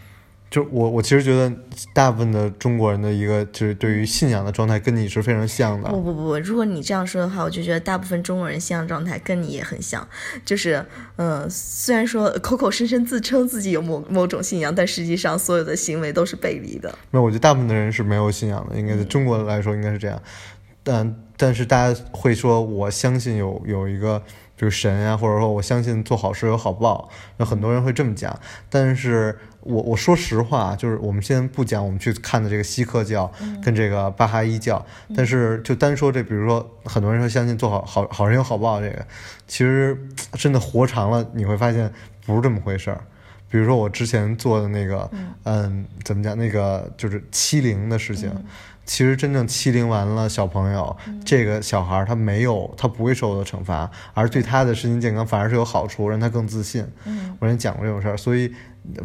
[0.51, 1.51] 就我我其实觉得
[1.95, 5.89] 大部分的中国人的一个就是对于信仰的状态跟你是非常像的。
[5.89, 10.07] 不不不，如果你这样说的话，我就觉得大部分中国人信仰状态跟你也很像。
[10.45, 10.85] 就是
[11.17, 16.99] 嗯，虽然说口口声声自称自己有某某种信仰，但实际上所有的行为都是背离的。
[17.11, 20.21] 没有，我觉得大部分的人是没有信仰的，应该在中国来说应该是这样。
[20.83, 24.23] 但但是大家会说，我相信有有一个。
[24.55, 28.39] 就是神呀，或者说我相信做好事有好报，有很多人会这么讲。
[28.71, 33.29] 但是我我说实话，就是我们先不讲我们去看的这个锡克教
[33.61, 34.85] 跟这个巴哈伊教，
[35.17, 39.05] 但是就单说这，比如说很多人说相信做好好好人有好报，这个
[39.49, 39.99] 其实
[40.39, 41.93] 真的活长了，你会发现
[42.25, 43.01] 不是这么回事儿。
[43.51, 45.11] 比如说我之前做的那个，
[45.43, 46.39] 嗯，怎么讲？
[46.39, 48.31] 那个就是欺凌的事情。
[48.85, 56.85] 其实真正欺凌完了小朋友，这个小孩他没有，他不会受到惩罚，而对他的身心健康反而是有好处，让他更自信。
[57.05, 58.53] 嗯，我跟你讲过这种事儿，所以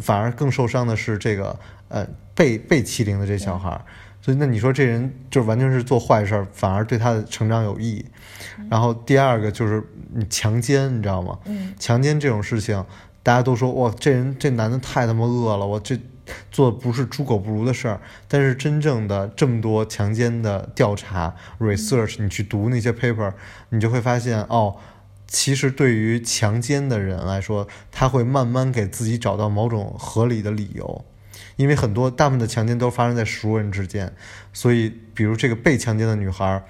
[0.00, 1.58] 反而更受伤的是这个
[1.88, 3.80] 呃被被欺凌的这小孩。
[4.20, 8.04] 所以那你说这人就完全是做坏事儿，反而对他的成长有益。
[8.68, 11.38] 然后第二个就是你强奸，你知道吗？
[11.44, 12.84] 嗯，强奸这种事情，
[13.22, 15.98] 大家都说哇，这人这男的太他妈恶了，我这。
[16.50, 23.32] 做不是猪狗不如的事儿，但是真正的这么多强奸的调查 research，你去读那些 paper，
[23.70, 24.76] 你就会发现哦，
[25.26, 31.04] 其实对于强奸的人来说，他会慢慢给自己找到某种合理的理由，
[31.56, 34.12] 因为很多大部分的强奸都发生在熟人之间，
[34.52, 36.64] 所以比如这个被强奸的女孩，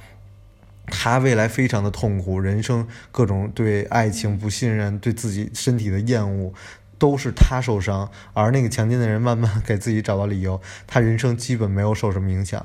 [0.87, 6.53] 她未来非常的痛苦，人生各种对爱情不信任，对自己身体的厌恶。
[6.99, 12.65] 都是他受伤，而那个强奸的人慢慢给自己找到理由，他人生基本没有受什么影响。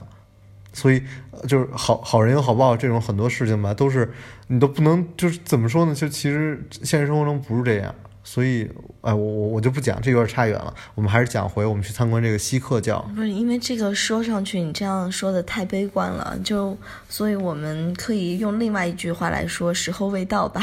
[0.76, 1.04] 所以，
[1.48, 4.12] 就是好好人有好报这种很多事情吧，都是
[4.48, 5.94] 你都不能就是怎么说呢？
[5.94, 7.94] 就其实现实生活中不是这样。
[8.26, 8.64] 所以，
[9.02, 10.74] 哎，我我我就不讲，这有点差远了。
[10.96, 13.00] 我们还是讲回我们去参观这个锡克教。
[13.14, 16.76] 不是因为这个说上去，你这样说的太悲观了，就
[17.10, 20.62] 所以我们可以用另外一句话来说：时候未到吧。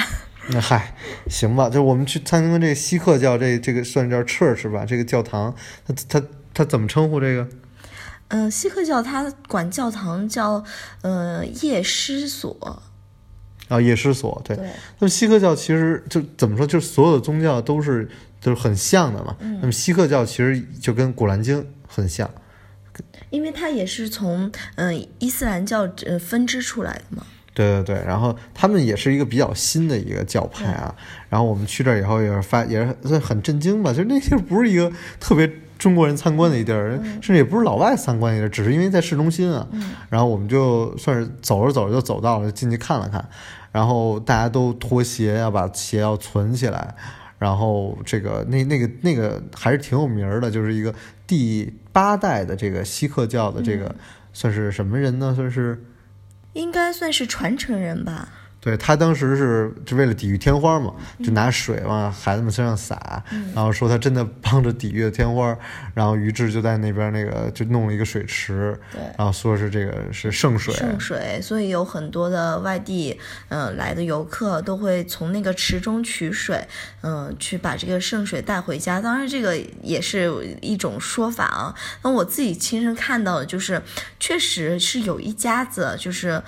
[0.52, 0.94] 那 嗨，
[1.28, 5.54] 行吧，就我们去参观这个锡克教，这这个算叫 church 吧，这个教堂，
[5.86, 6.22] 它它
[6.52, 7.48] 它怎么称呼这个？
[8.28, 10.64] 嗯，锡克教它管教堂叫
[11.02, 12.82] 呃夜师所。
[13.68, 14.56] 啊，夜师所，对。
[14.56, 18.08] 那么锡克教其实就怎么说，就是所有的宗教都是
[18.40, 19.36] 就是很像的嘛。
[19.40, 22.28] 那么锡克教其实就跟古兰经很像，
[23.30, 27.24] 因为它也是从嗯伊斯兰教呃分支出来的嘛。
[27.52, 30.94] 对对对，然后他们也是一个比较新的一个教派啊。
[31.28, 39.66] 然后我们去这儿以后也是发也是很震惊吧，就是那地儿不是一个特别中国人参观的一地儿，甚至也不是老外参观的地儿，只是因为在市中心啊。
[40.08, 43.28] 然后我们就算是走着走着就走到了，进去看了看。
[43.72, 46.94] 然后大家都脱鞋要把鞋要存起来。
[47.38, 50.94] 然后这个那那个那个还是挺有名的，就是一个
[51.26, 53.94] 第八代的这个锡克教的这个
[54.32, 55.34] 算是什么人呢？
[55.34, 55.82] 算是。
[56.52, 58.39] 应该算是传承人吧。
[58.60, 60.92] 对他当时是就为了抵御天花嘛，
[61.24, 65.56] 就拿水往孩子们身上洒，然后说他真的帮着抵御了天花，
[65.94, 76.62] 然后于志就在那边那个就弄了一个水池，对，然后说是这个是圣水，圣水，所以有很多的外地嗯来的游客都会从那个池中取水，
[77.00, 79.00] 嗯，去把这个圣水带回家。
[79.00, 81.74] 当然这个也是一种说法啊。
[82.02, 83.80] 那我自己亲身看到的就是，
[84.18, 86.42] 确实是有一家子就是。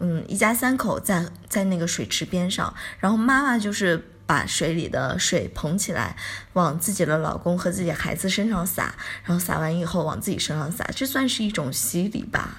[0.00, 6.14] 嗯，一家三口在在那个水池边上，然后妈妈就是把水里的水捧起来，
[6.52, 8.94] 往自己的老公和自己孩子身上洒，
[9.24, 12.58] 然后洒完以后往自己身上洒，这算是一种洗礼吧？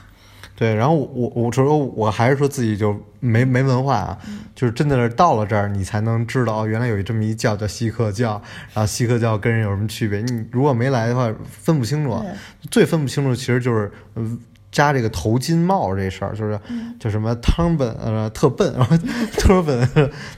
[0.55, 4.17] 对，然后我我主要我还是说自己就没没文化啊，
[4.53, 8.41] 就是真的是到了这儿你才能知道哦，原来有这么一教叫锡克教，
[8.73, 10.19] 然后锡克教跟人有什么区别？
[10.19, 12.21] 你如果没来的话分不清楚，
[12.69, 14.39] 最分不清楚其实就是嗯。
[14.71, 16.59] 扎这个头巾帽这事儿，就是
[16.99, 18.95] 叫什么汤本呃特笨，然后
[19.33, 19.87] 特本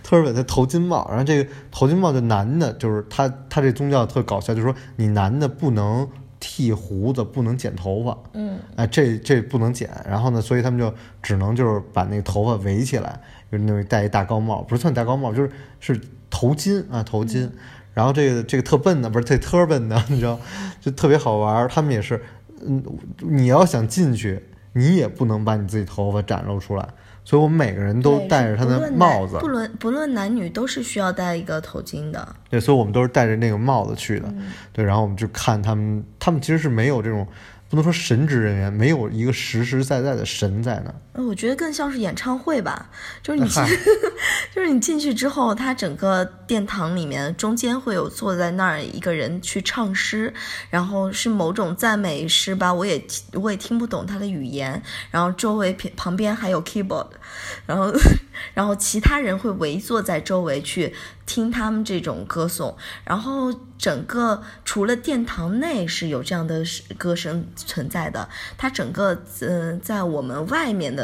[0.01, 6.07] 特本的头巾帽，然后这个头巾帽就男的，就是他他这宗教特搞笑，就是说你男的不能
[6.39, 13.19] 剃胡子，不能剪头发，嗯，哎这这不能剪，然后呢，所以他们就只能就是把那个头发围起来，
[13.51, 15.51] 就是那种戴一大高帽，不是算大高帽，就是
[15.81, 17.49] 是头巾啊头巾，
[17.93, 20.39] 然后这个这个特笨的不是这特笨的，你知道，
[20.79, 22.23] 就特别好玩，他们也是。
[22.67, 22.83] 嗯，
[23.19, 24.43] 你要想进去，
[24.73, 26.87] 你也不能把你自己头发展露出来，
[27.23, 32.35] 所以我们每个人都戴着他的帽子，不论不论男女都是需要戴一个头巾的。
[32.49, 34.33] 对，所以我们都是戴着那个帽子去的。
[34.71, 37.27] 对，然后我们就看他们，他们其实是没有这种
[37.69, 40.95] 不能说神职人员，没有一个实实在在的神在那儿。
[41.10, 42.89] 呃，我觉得更像是演唱会吧，
[43.21, 43.49] 就是你
[44.55, 50.33] 就是你进去之后，它整个殿堂里面中间会有坐在那儿一个人去唱诗，
[50.69, 54.81] 然后是某种赞美诗吧，我也我也听不懂他的语言，
[55.11, 57.07] 然后周围旁旁边还有 keyboard，
[57.65, 57.93] 然后
[58.53, 60.95] 然后其他人会围坐在周围去
[61.25, 66.63] 听他们这种歌颂，然后整个除了殿堂内是有这样的
[66.97, 71.00] 歌声存在的，它整个嗯、呃、在我们外面的。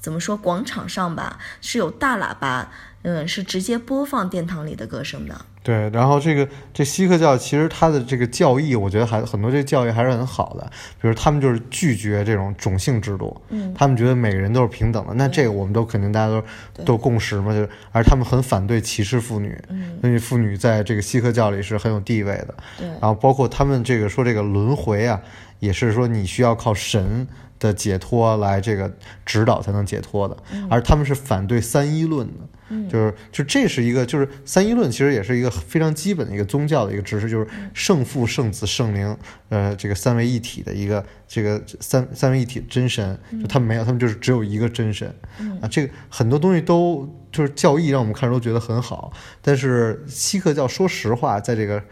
[0.00, 0.36] 怎么说？
[0.36, 2.70] 广场上吧是有大喇叭，
[3.02, 5.34] 嗯，是直接播放殿堂里的歌声的。
[5.64, 10.64] 对，然后这个这锡克教其实它的这个教义，我觉得还很多这个教义还是很好的，
[11.00, 15.14] 比如他们就是拒绝这种种姓制度，嗯，他们觉得每个人都是平等的。
[15.14, 22.54] 那这个我们都肯定大家都都共识嘛，就是而他们很反对歧视妇女，嗯，因为妇女在这个锡克教里是很有地位的。
[22.78, 25.20] 对，然后包括他们这个说这个轮回啊，
[25.58, 27.26] 也是说你需要靠神。
[27.58, 28.92] 的解脱来这个
[29.24, 30.36] 指导才能解脱的，
[30.68, 39.16] 而他们是反对三一论的，嗯、就是就这是一个就是三一论其实也是一个非常基本的一个宗教的一个知识，就是圣父、圣子、圣灵，
[39.48, 51.82] 呃，这个三位一体的一个这个三三位一体真神，就他们没有，他们就是只有一个真神，嗯、啊，这个很多东西都就是教义让我们看着都觉得很好，但是锡克教说实话，在这个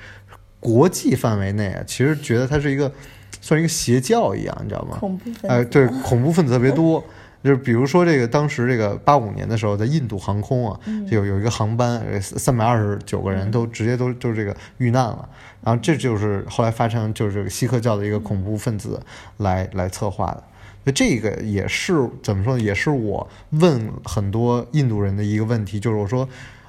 [0.61, 2.93] 国际范围内啊，其实觉得它是一个。
[3.45, 4.97] 算一个邪教一样，你知道吗？
[4.99, 5.47] 恐怖分子。
[5.47, 7.05] 哎、呃，对，恐怖分子特别多。
[7.43, 15.29] 就是比如说这个，当时这个八五年的时候，在印度航空啊，嗯、就有有一个航班，三百二十九个人都直接都就是这个遇难了。
[15.63, 18.99] 然后这就是后来发生就是这个锡克教的一个恐怖分子
[19.37, 20.43] 来来策划的。
[20.85, 22.65] 所以这个也是怎么说呢？
[22.65, 26.27] 也是我问很多印度人的一个问题，就是我说，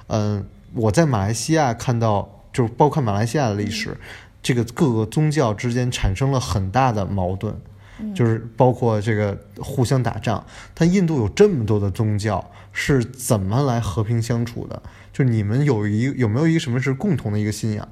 [0.08, 3.92] 嗯、呃，我在马来西亚看到，就是包括马来西亚的历史。
[3.92, 3.96] 嗯
[4.46, 7.52] 这个各个宗教之间产生了很大的矛盾，
[8.14, 10.46] 就是包括这个互相打仗。
[10.72, 14.80] 但印度有这么多的宗教，是怎么来和平相处的？
[15.12, 17.88] 就是你们有一有没有一个什么是共同的一个信仰，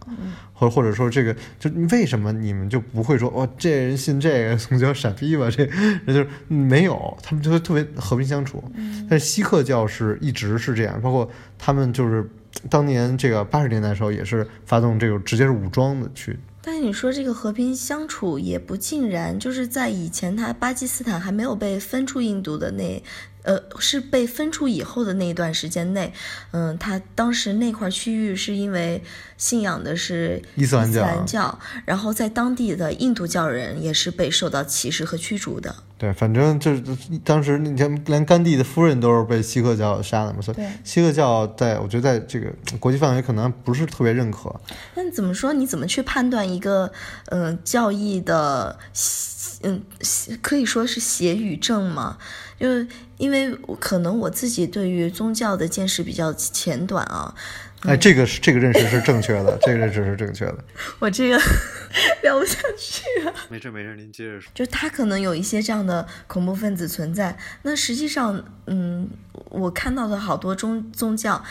[0.52, 5.50] 或者或者说这个就为什么你们就不会说哦，这人信这个宗教傻逼吧？
[5.50, 8.62] 这人就是没有，他们就会特别和平相处。
[9.10, 11.28] 但是锡克教是一直是这样，包括
[11.58, 12.30] 他们就是。
[12.70, 16.38] 当年这个八十年代的时候，也是发动这种直接是武装的去。
[16.62, 23.02] 但你说这个和平相处也不尽然，就是在以前，他巴基斯坦还没有被分出印度的那，
[23.44, 26.12] 呃，是被分出以后的那一段时间内，
[26.50, 29.02] 嗯，他当时那块区域是因为
[29.36, 35.76] 信仰的是伊斯兰教，兰教，然后在当地的印度教人也是被受到歧视和驱逐的。
[35.96, 36.82] 对，反正就是
[37.22, 44.54] 当时你看，连甘地的夫人都是被锡克教杀的嘛，所以锡克教在我觉得在这个国际范围可能不是特别认可。
[44.94, 45.52] 那怎么说？
[45.52, 46.90] 你怎么去判断一个
[47.26, 48.76] 嗯、呃、教义的
[49.62, 49.82] 嗯
[50.42, 52.18] 可以说是邪与正吗？
[52.58, 52.86] 就是
[53.18, 57.34] 因为可能我自己对于宗教的见识比较浅短啊。
[57.82, 60.56] 哎，这个是这个认识是正确的，这个认识是正确的。
[60.98, 61.38] 我这个
[62.22, 63.34] 聊不下去啊。
[63.50, 64.50] 没事没事，您接着说。
[64.54, 69.10] 就他可能有一些这样的恐怖分子存在，那实际上，嗯，
[69.50, 71.44] 我看到的好多宗宗教。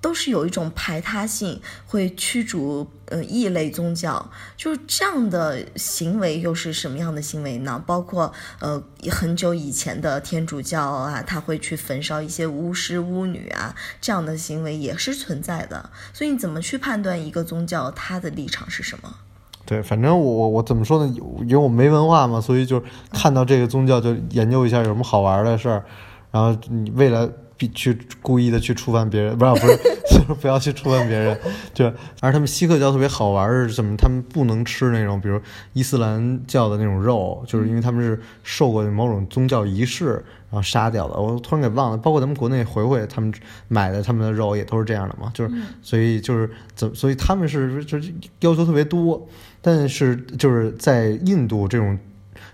[0.00, 7.82] 都是有一种排他性，会驱逐呃异类宗教，就是这样的行为又是什么样的行为呢？
[7.84, 8.80] 包括呃
[9.10, 15.90] 很久以前的天主教啊，他会去焚烧一些巫师巫女啊，这样的行为也是存在的。
[16.12, 19.12] 所以你怎么去判断一个宗教它的立场是什么？
[19.66, 21.12] 对，反正我我我怎么说呢？
[21.40, 22.80] 因为我没文化嘛，所以就
[23.12, 25.84] 看到这个宗教就研究一下有什么好玩的事儿，
[26.30, 27.28] 然后你为了。
[27.58, 29.76] 必去故意的去触犯别人，不是 不是，
[30.10, 31.36] 就是不要去触犯别人。
[31.74, 33.96] 就而他们锡克教特别好玩是什么？
[33.96, 35.40] 他们不能吃那种，比如
[35.72, 40.12] 伊斯兰教的那种肉，就是因为他们是受过某种宗教仪式，
[40.50, 41.20] 然后杀掉的。
[41.20, 41.98] 我突然给忘了。
[41.98, 43.32] 包括咱们国内回回他们
[43.66, 49.26] 买的他们的肉也都是这样的嘛，就是所以就是怎所以他们是就是要求特别多，
[49.60, 51.98] 但是就是在印度这种。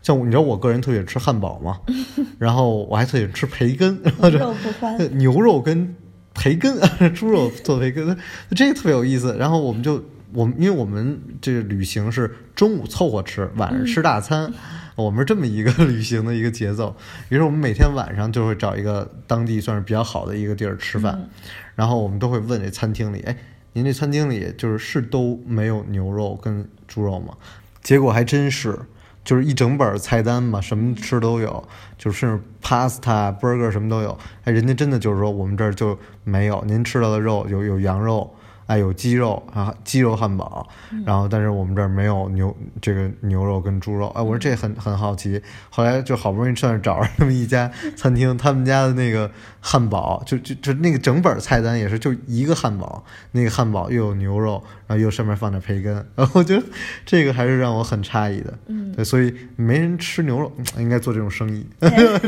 [0.05, 1.81] 像你知道我个人特别吃汉堡嘛，
[2.39, 5.97] 然后我还特别吃培根，肉不欢， 牛肉跟
[6.35, 6.79] 培根，
[7.15, 8.15] 猪肉做培根，
[8.55, 9.35] 这个特别有意思。
[9.39, 14.53] 然后我们就我们因为我们这个旅行是中午凑合吃，晚上吃大餐，
[14.95, 16.95] 我们是这么一个旅行的一个节奏。
[17.31, 21.31] 于是我们每天晚上就会找一个当地算是比较好的一个地儿吃饭，
[21.75, 23.35] 然后我们都会问这餐厅里，哎，
[23.73, 27.35] 您这餐厅里就是是都没有牛肉跟猪肉吗？
[27.83, 28.79] 结果还真是。
[29.25, 31.67] 就是一整本菜单嘛，什么吃都有，
[31.97, 34.17] 就是 pasta、burger 什么都有。
[34.45, 38.31] 哎，人家真的就是说我们这儿就没有，您吃到的肉有有羊肉
[38.67, 40.67] 哎有鸡肉啊，鸡肉汉堡，
[41.05, 45.41] 然后但是我们这儿没有牛这个牛肉跟猪肉，哎，我说这很很好奇，
[45.71, 56.63] 后来就好不容易算是找着这么一家餐厅，他们家的那个汉堡就就就那个整本菜单也是就一个汉堡，那个汉堡又有牛肉，然后又上面放点培根，然 后我觉得
[57.05, 61.67] 这个还是让我很诧异的，嗯，对，所以没人吃牛肉，应该做这种生意，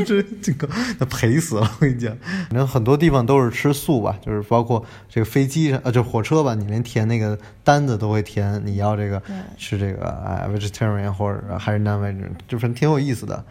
[0.05, 0.69] 这这个
[0.99, 2.15] 那赔死了，我跟你讲，
[2.49, 9.21] 反正很多地方都是吃素吧，就是包括这个飞机上，啊，就火车吧，你连填那个单子都会填，你要这个
[9.57, 13.41] 是这个哎 vegetarian 或者还是 non vegetarian，就反正挺有意思的。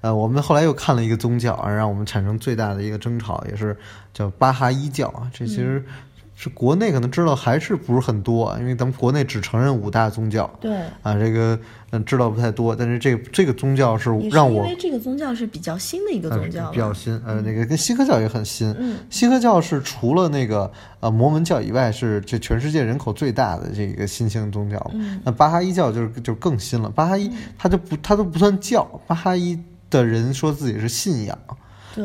[0.00, 3.76] 呃，我们后来又看了一个宗教，啊让我们产生最大的一个争吵，也是
[4.14, 5.30] 叫巴哈伊教啊。
[5.32, 5.84] 这其实
[6.42, 11.56] 是国内可能知道还是不是很多啊，因为咱们国内只承认五大宗教对，啊，这个
[11.90, 12.74] 嗯知道不太多。
[12.74, 18.74] 但是这个这个宗教是让我因为这个宗教是比较新的一个呃宗教嘛，比较新，呃，那个跟锡克教也很新。
[18.76, 20.68] 嗯锡克教是除了那个
[20.98, 24.90] 呃摩门教以外，是这全世界人口最大的这个新兴宗教。
[24.92, 29.56] 嗯那巴哈伊教就是就更新了，巴哈伊他就不他都不算教，巴哈伊
[29.88, 31.38] 的人说自己是信仰，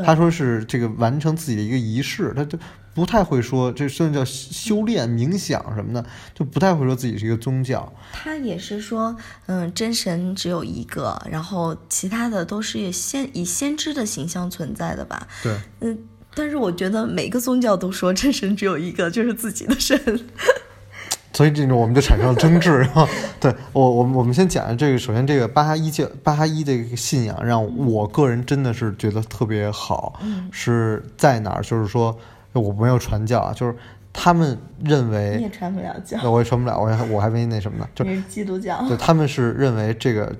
[0.05, 2.55] 他说是这个完成自己的一个仪式，他就
[2.97, 7.93] 不太会说这甚至叫修炼冥想什么的，就不太会说自己是一个宗教。
[8.11, 15.27] 他也是说，嗯，真神只有一个，然后其他的都是以先以先知的形象存在的吧。
[15.43, 15.95] 对，嗯，
[16.33, 19.95] 但是我觉得每个宗教都说真神只有一个，就是自己的神。
[21.33, 22.79] 所以这种我们就产生了争执。
[22.79, 23.07] 然后，
[23.39, 31.61] 对我我们我们先讲这个，首先这个巴哈伊教巴哈伊的这个信仰，让我个人真的是觉得特别好，嗯是在哪儿？
[31.61, 32.17] 就是说
[32.59, 33.75] 我没有传教啊，就是
[34.11, 38.87] 他们认你为也传不了教，我也传不了，我还我还没那什么呢，就你是基督教。
[38.87, 40.35] 对他们是认为这个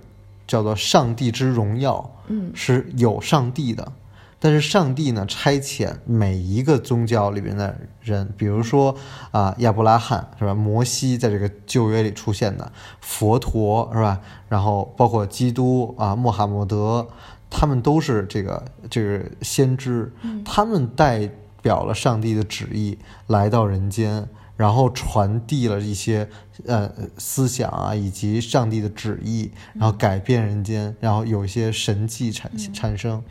[0.47, 3.91] 叫做上帝之荣耀，嗯是有上帝的，
[4.39, 8.95] 但是上帝呢差遣每一个宗教里边的人，比如说
[9.32, 17.05] 啊、亚伯拉罕是吧，摩西在这个旧约里出现的，佛陀是吧，然后包括基督啊、穆罕默德，
[17.49, 20.11] 他们都是这个这个先知，
[20.43, 21.30] 他们代
[21.68, 22.97] 表了上帝的旨意
[23.28, 24.28] 来到人间。
[24.57, 26.28] 然后传递了一些
[26.65, 33.24] 呃思想啊，以及上帝的旨意，然后改变人间，然后有一些神迹产产生。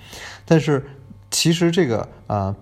[0.45, 0.87] 但是
[1.29, 2.57] 其实这个啊、呃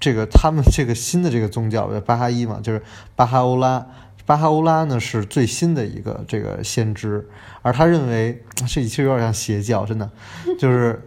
[0.00, 2.82] 这个他们这个新的这个宗教巴哈伊嘛，就是
[3.14, 3.86] 巴哈欧拉。
[4.24, 7.28] 巴哈欧拉呢是最新的一个这个先知，
[7.60, 10.10] 而他认为这其实有点像邪教，真的，
[10.58, 10.98] 就是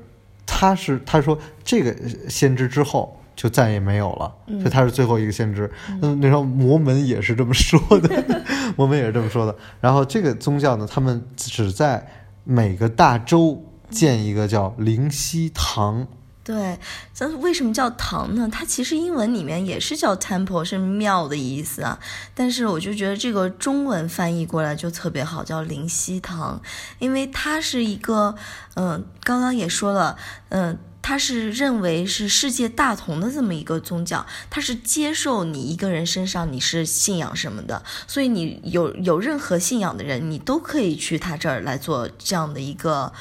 [0.45, 1.95] 他是他说这个
[2.29, 5.67] 先知之后就再也没有了，所以他是最后一个先知。
[6.03, 8.43] 嗯那时候摩门也是这么说的，
[8.77, 9.57] 摩门也是这么说的。
[9.79, 12.07] 然后这个宗教呢，他们只在
[12.43, 16.05] 每个大洲建一个叫灵溪堂。
[16.43, 16.77] 对，
[17.17, 18.49] 但是为什么叫堂呢？
[18.51, 21.97] 它其实英文里面也是叫 temple，是庙的意思啊。
[22.35, 26.61] 但是我就觉得这个中文翻译过来就特别好，叫灵溪堂，
[26.99, 28.35] 因为它是一个，
[28.75, 30.15] 嗯、刚刚也说了，
[30.49, 43.13] 嗯、他是认为是世界大同的这么一个宗教，他是接受你一个人身上你是信仰什么的，所以你有有任何信仰的人，你都可以去他这儿来做这样的一个，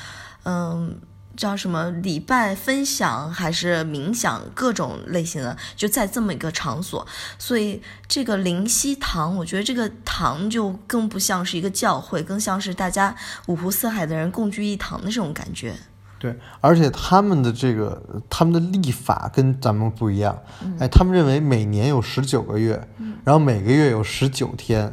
[0.44, 0.98] 嗯。
[1.36, 7.06] 叫什么礼拜分享还是冥想各种类型的，就在这么一个场所，
[7.38, 13.16] 所以这个灵犀堂，我觉得这个堂就更不像是一个教会，更像是大家
[13.46, 15.74] 五湖四海的人共聚一堂的这种感觉。
[16.20, 20.38] 对，而且他们的这个他们的立法跟咱们不一样，
[20.78, 22.86] 哎，他们认为每年有十九个月，
[23.24, 24.92] 然后每个月有十九天，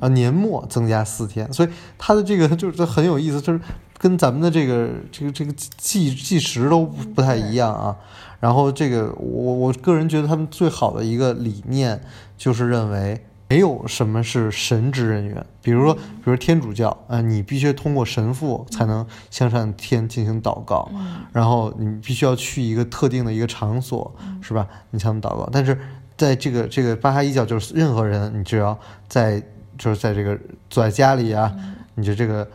[0.00, 1.68] 啊，年末增加四天，所以
[1.98, 3.60] 他的这个就是很有意思，就是
[3.98, 7.94] 跟咱们的这个这个这个计计时都不不太一样啊。
[8.40, 12.00] 然后这个我我个人觉得他们最好的一个理念
[12.38, 13.22] 就是认为。
[13.52, 20.90] 没有什么是神职人员，比如说，比如天主教，啊、你必须通过神父才能向上天进行祷告，
[21.34, 24.66] 然后你必须要去一个特定的一个场所，是吧？
[24.90, 25.46] 你才能祷告。
[25.52, 25.78] 但是
[26.16, 29.38] 在这个这个巴哈伊教，就是任何人，你只要在
[29.76, 30.38] 就是在这个
[30.70, 31.54] 坐在家里啊，
[31.94, 32.48] 你就这个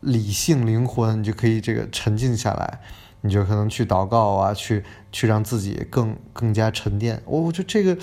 [0.00, 2.80] 理性灵魂，你就可以这个沉静下来，
[3.20, 4.82] 你就可能去祷告啊，去
[5.12, 7.20] 去让自己更更加沉淀。
[7.26, 7.94] 我我觉得这个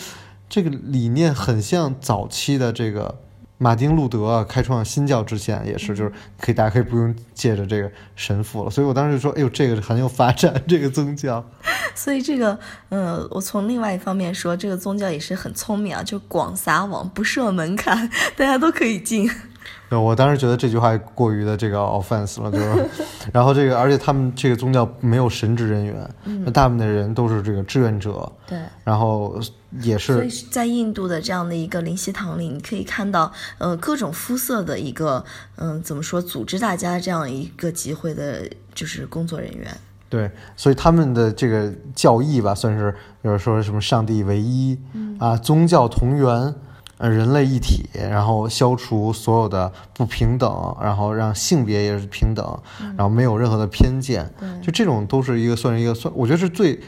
[0.50, 3.20] 这个理念很像早期的这个。
[3.58, 11.42] 马丁路德啊，开创新教之前也是，就是可以大家可以不用借着这个神父了，所以我当时就说，哎呦，这个很有发展，这个宗教。
[11.96, 19.26] 所以这个，呃，我从另外一方面说，这个宗教也是很聪明啊，就广撒网，不设门槛，大家都可以进。
[19.90, 22.90] 对，我当时觉得这句话过于的这个 offense 了，就是，
[23.32, 26.10] 然后这个，而且他们这个宗教没有神职人员，
[26.44, 30.14] 那大部分的人都是这个志愿者，对，然后所也是。
[30.14, 35.24] 所以在印度的这样的一个灵犀堂里，你可以看到，呃，各种肤色的一个，
[35.58, 39.76] 嗯、怎么说，组织大家这样一个集会的，就是工作人员。
[40.08, 44.78] 对，所以他们的这个教义吧，算是就是说什么上帝唯一，
[45.20, 46.56] 啊，宗教同源，
[47.00, 52.58] 呃，人类一体，然后消除所有的不平等，然后让性别也是平等，
[52.96, 54.32] 然后没有任何的偏见，
[54.64, 56.80] 就这种都是一个算是一个算，我觉得是最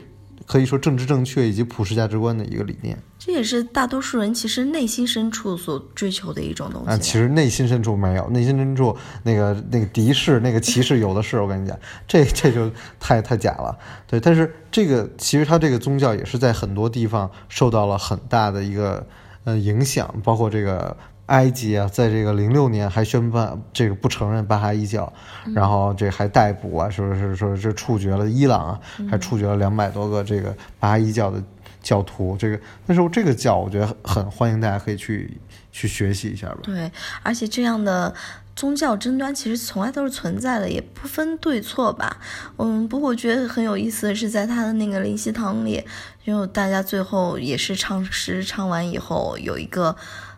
[0.47, 2.97] 可以说政治正确以及普世价值观的一个理念。
[3.19, 6.93] 这也是大多数人其实内心深处所追求的一种东西吧。
[6.93, 11.37] 啊，其实内心深处没有，内心深处那个那个敌视、那个歧视有的是。
[11.37, 11.77] 我跟你讲，
[12.07, 13.77] 这这就太太假了。
[14.07, 19.05] 对，但是这个其实它这个宗教也是在很多地方受到了很大的一个
[19.43, 20.95] 呃影响，包括这个
[21.27, 25.11] 埃及啊，在这个零六年还宣判这个不承认巴哈伊教，
[25.53, 28.79] 然后这还逮捕啊，说是说是处决了伊朗啊，
[29.11, 31.43] 还处决了两百多个这个巴哈伊教的
[31.83, 32.37] 教徒。
[32.39, 35.37] 这个，但是这个教我觉得很欢迎大家可以去
[35.71, 36.59] 去学习一下吧。
[36.63, 36.89] 对，
[37.23, 38.13] 而且这样的
[38.55, 42.21] 宗教争端其实从来都是存在的，也不分对错吧。
[42.55, 45.83] 嗯，不过我觉得很有意思的是，在他的那个灵犀堂里，
[46.25, 49.93] 就大家最后也是唱诗唱完以后有一个。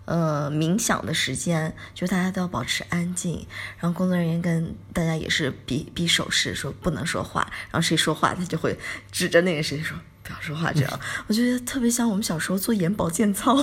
[0.09, 3.45] 呃，冥想的时间，就大家都要保持安静，
[3.77, 8.75] 然后工作人员跟大家也是比比手势，说不能说话，然后谁说话，他就会
[9.11, 10.99] 指着那个谁说不要说话，这样，
[11.29, 13.55] 我觉得特别像我们小时候做眼保健操，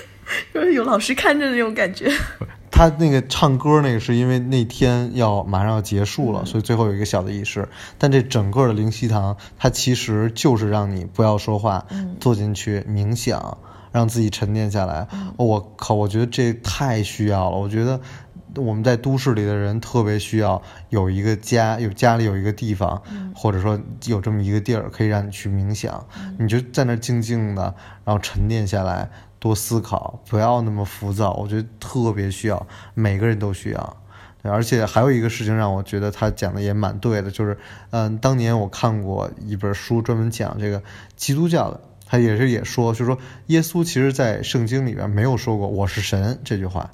[0.54, 2.10] 就是有老师看着那种感觉。
[2.72, 7.68] 他那个唱歌那个是因为那天要马上要结束了，所以最后有一个小的仪式。
[7.98, 11.86] 但这整个的灵犀堂，它其实就是让你不要说话，
[12.20, 13.58] 坐进去冥想，
[13.92, 15.06] 让自己沉淀下来。
[15.36, 17.56] 我靠，我觉得这太需要了。
[17.56, 18.00] 我觉得
[18.56, 23.02] 我们在都市里的人特别需要有一个家，有家里有一个地方，
[23.34, 26.06] 或者说有这么一个地儿可以让你去冥想，
[26.38, 27.74] 你就在那儿静静的，
[28.04, 29.10] 然后沉淀下来。
[29.40, 33.96] 多思考，不要那么浮躁，我觉得特别需要，每个人都需要。
[34.42, 37.56] 对，而且还有一个事情让我觉得他讲的也蛮对的，就是，
[37.88, 40.82] 嗯，当年我看过一本书，专门讲这个
[41.16, 41.80] 基督教的，
[42.10, 46.90] 他也是也说，就是说耶稣其实在圣经里边没有说过我是神这句话，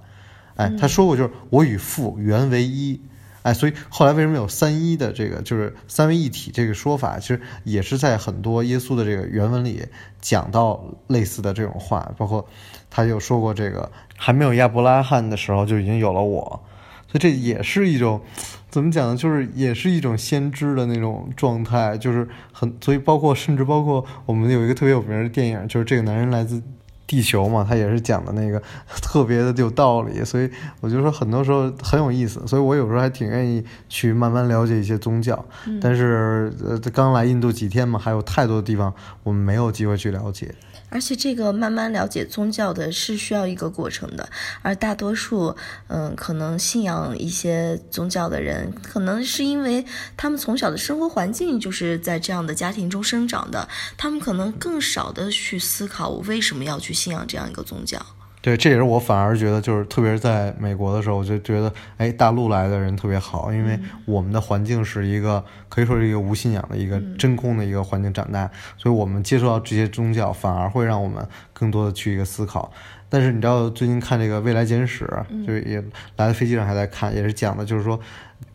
[0.56, 3.00] 哎，他说过就是我与父原为一。
[3.42, 9.86] 哎，所以后来为什么有三一的这个，就是三位一体这个说法，其实也是在很多耶稣的这个原文里
[10.20, 12.44] 讲到类似的这种话，包括
[12.90, 16.60] 他就说过这个还没有亚伯拉罕的时候就已经有了我，
[17.06, 18.20] 所以这也是一种
[18.68, 19.16] 怎么讲呢？
[19.16, 26.62] 就是也是一种先知的那种状态，就是很，所以包括甚至包括我们有一个特别有名的电影，就是这个男人来自。
[27.08, 28.60] 地球嘛，他也是讲的那个
[29.00, 30.50] 特别的有道理，所以
[30.80, 35.44] 我就说很多时候很有意思，所以我有时候还挺愿意去慢慢了解一些宗教。
[35.80, 38.92] 但是呃，刚来印度几天嘛，还有太多的地方
[39.22, 40.52] 我们没有机会去了解。
[40.96, 44.26] 而且这个慢慢了解宗教的是需要一个过程的，
[44.62, 45.54] 而大多数
[45.88, 49.84] 嗯，可能信仰一些宗教的人，可能是因为
[50.16, 53.68] 他们从小的生活环境就是在这样的家庭中生长的，
[53.98, 58.00] 他们可能更少的去思考我为什么要去信仰这样一个宗教。
[58.46, 72.72] 对，这也是我反而觉得，就是特别是在美国的时候，我就觉得，哎，大陆来的人特别好，因为我们的环境是一个可以说是一个无信仰的一个真空的一个环境长大，所以我们接触到这些宗教，反而会让我们更多的去一个思考。
[73.08, 75.04] 但是你知道，最近看这个《未来简史》，
[75.44, 75.82] 就是也
[76.14, 77.98] 来的飞机上还在看，也是讲的，就是说。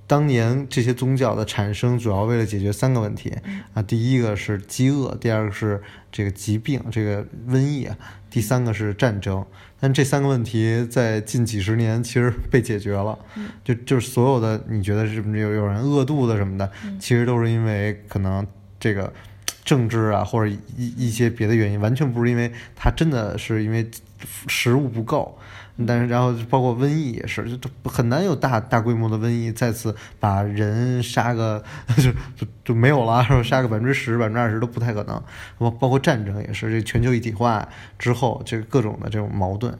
[0.07, 3.33] 当年这些宗教的产生，主要为了解决三个问题
[3.73, 5.81] 啊，第一个是饥饿，第二个是
[6.11, 7.87] 这个疾病，这个瘟疫，
[8.31, 9.45] 第三个是战争。
[9.79, 13.17] 但这三个问题在近几十年其实被解决了，
[13.63, 18.45] 就就是所有的你觉得是不有有人饿肚子什么的，其实都是因为可能
[18.79, 19.11] 这个
[19.65, 23.89] 政治啊或者一一些别的原因，完全不是因为他真的是因为
[24.47, 25.37] 食物不够。
[25.87, 31.63] 但是，然后包括瘟疫也是，就很难有大大规模的瘟疫再次把人杀个
[31.97, 33.23] 就就就没有了？
[33.43, 35.23] 杀个百分之十、百分之二十都不太可能。
[35.57, 37.67] 包包括战争也是，这全球一体化
[37.97, 39.75] 之后，这个各种的这种矛盾，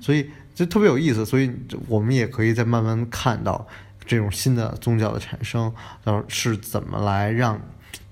[0.00, 1.24] 所以就特别有意思。
[1.24, 1.50] 所以
[1.88, 3.66] 我们也可以再慢慢看到
[4.04, 5.72] 这种新的宗教的产生，
[6.04, 7.60] 然后是怎么来让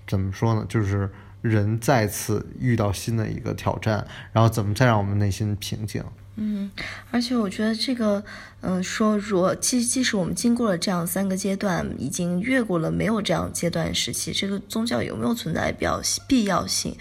[0.07, 0.65] 怎么说呢？
[0.69, 1.11] 就是
[1.43, 6.03] 人再次遇到新的一个挑战，然后怎么再让我们内心平静。
[6.37, 6.71] 嗯，
[7.11, 8.25] 而且我觉得这个，
[8.61, 16.97] 嗯，说若即即使我们经过了这样三个阶段，已经越过了没有这样阶段时期，这个宗教有没有存在必要必要性？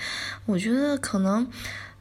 [0.45, 1.47] 我觉得可能，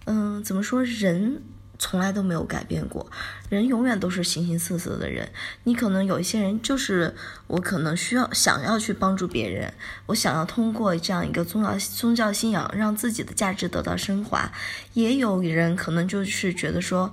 [0.05, 1.43] 嗯，怎么说，人
[1.83, 3.11] 从来都没有改变过。
[3.49, 5.28] 人永远都是形形色色的人。
[5.64, 7.12] 你可能有一些人就是
[7.49, 9.74] 我可能需要想要去帮助别人，
[10.07, 14.53] 我想要通过这样一个宗教宗教信仰让自己的价值得到升华。
[14.93, 17.12] 也有人可能就是觉得说，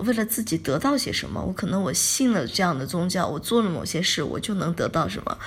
[0.00, 5.38] 为了自己得到些什么，我可能我信了这样的宗教，我做了某些事，我就能得到什么。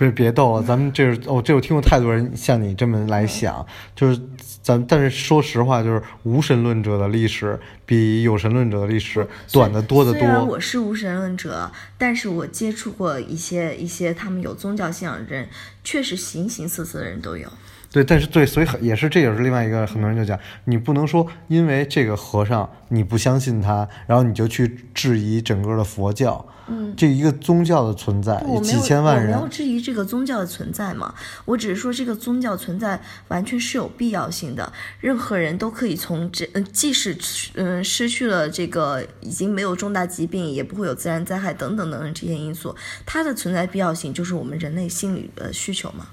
[0.00, 4.20] 别别逗了， 咱们这是哦，这我听过太多人像你这么来想，就是
[4.62, 10.46] 咱但是说实话，就是无神论者的历史比有神论者的历史短的多得多虽然多。
[10.46, 15.48] 我是无神论者，但是我接触过一些一些他们有宗教信仰的人，
[15.82, 17.50] 确实形形色色的人都有。
[17.92, 26.46] 对，但是对，所以很也是这也是另外一个，很多人就讲，你不能说因为这个和尚你不相信他，然后你就去质疑整个的佛教。
[26.72, 31.12] 嗯，这一个宗教的存在，几千万人我没有，质疑这个宗教的存在嘛，
[31.44, 37.18] 我只是说这个宗教存在完全是有必要性的，任何人都可以从这，嗯，即使
[37.54, 42.72] 嗯失去了这个已经没有重大疾病，也不会有自然灾害等等等等这些因素，
[43.04, 46.06] 它的存在必要性就是我们人类心理的需求嘛。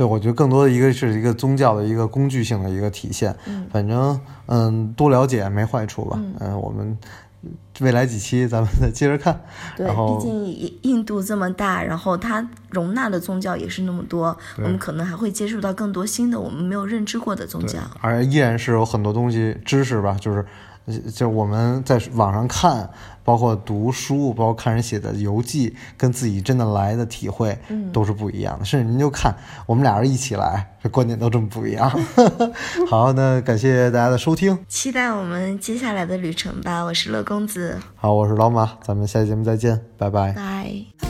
[0.00, 3.36] 对，我觉得更多的一个是一个宗教的一个工具性的一个体现。
[3.46, 6.18] 嗯反正嗯，多了解没坏处吧。
[6.38, 6.96] 嗯、我们
[7.80, 9.38] 未来几期咱们再接着看。
[9.76, 20.42] 对， 毕竟印印度这么大，然后它容纳的宗教也是那么多，我们可能还会接触到更多新的我们没有认知过的宗教。，而依然是有很多东西知识吧，就是
[20.86, 22.88] 呃就是我们在网上看，
[23.30, 28.64] 包括读书，包括看人写的游记，跟自己真的来的体会，嗯都是不一样的。
[28.64, 29.32] 甚至您就看
[29.66, 31.88] 我们俩人一起来，这观点都这么不一样。
[32.90, 34.58] 好，那感谢大家的收听。
[34.66, 36.82] 期待我们接下来的旅程吧！
[36.82, 40.32] 我是乐公子，好，我是老马，咱们下期节目再见，拜拜。
[40.32, 41.09] 拜。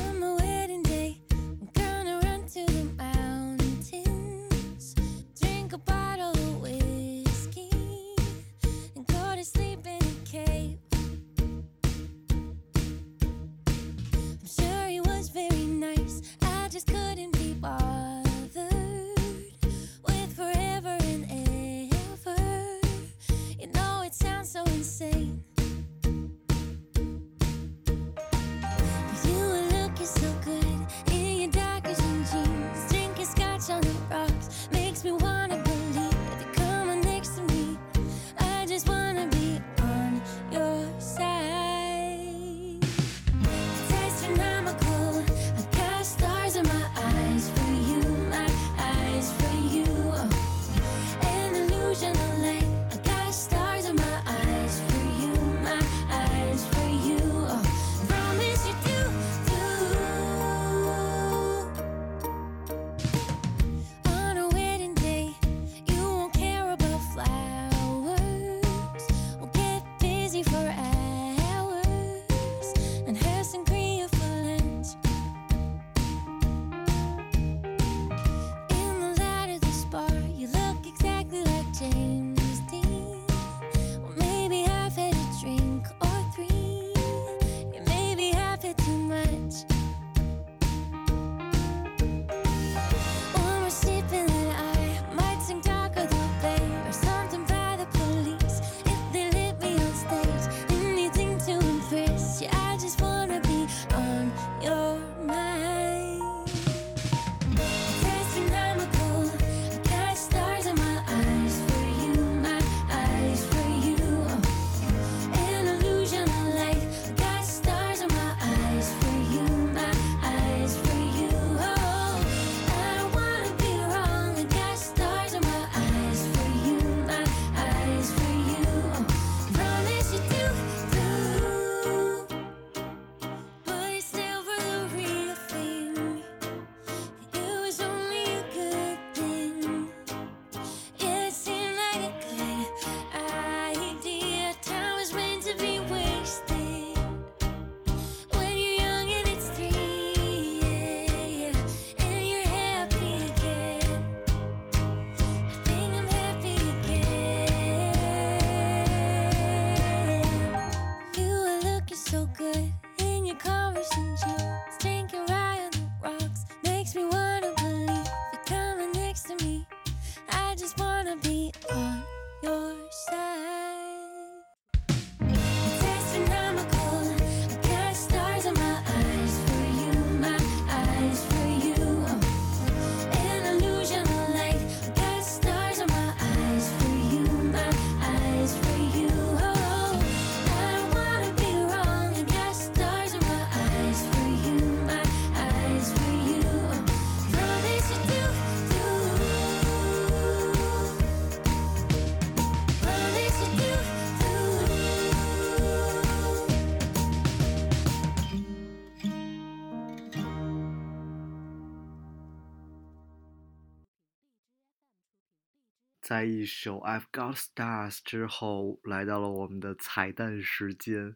[216.11, 221.15] 在一首《I've Got Stars》之后，来到了我们的彩蛋时间。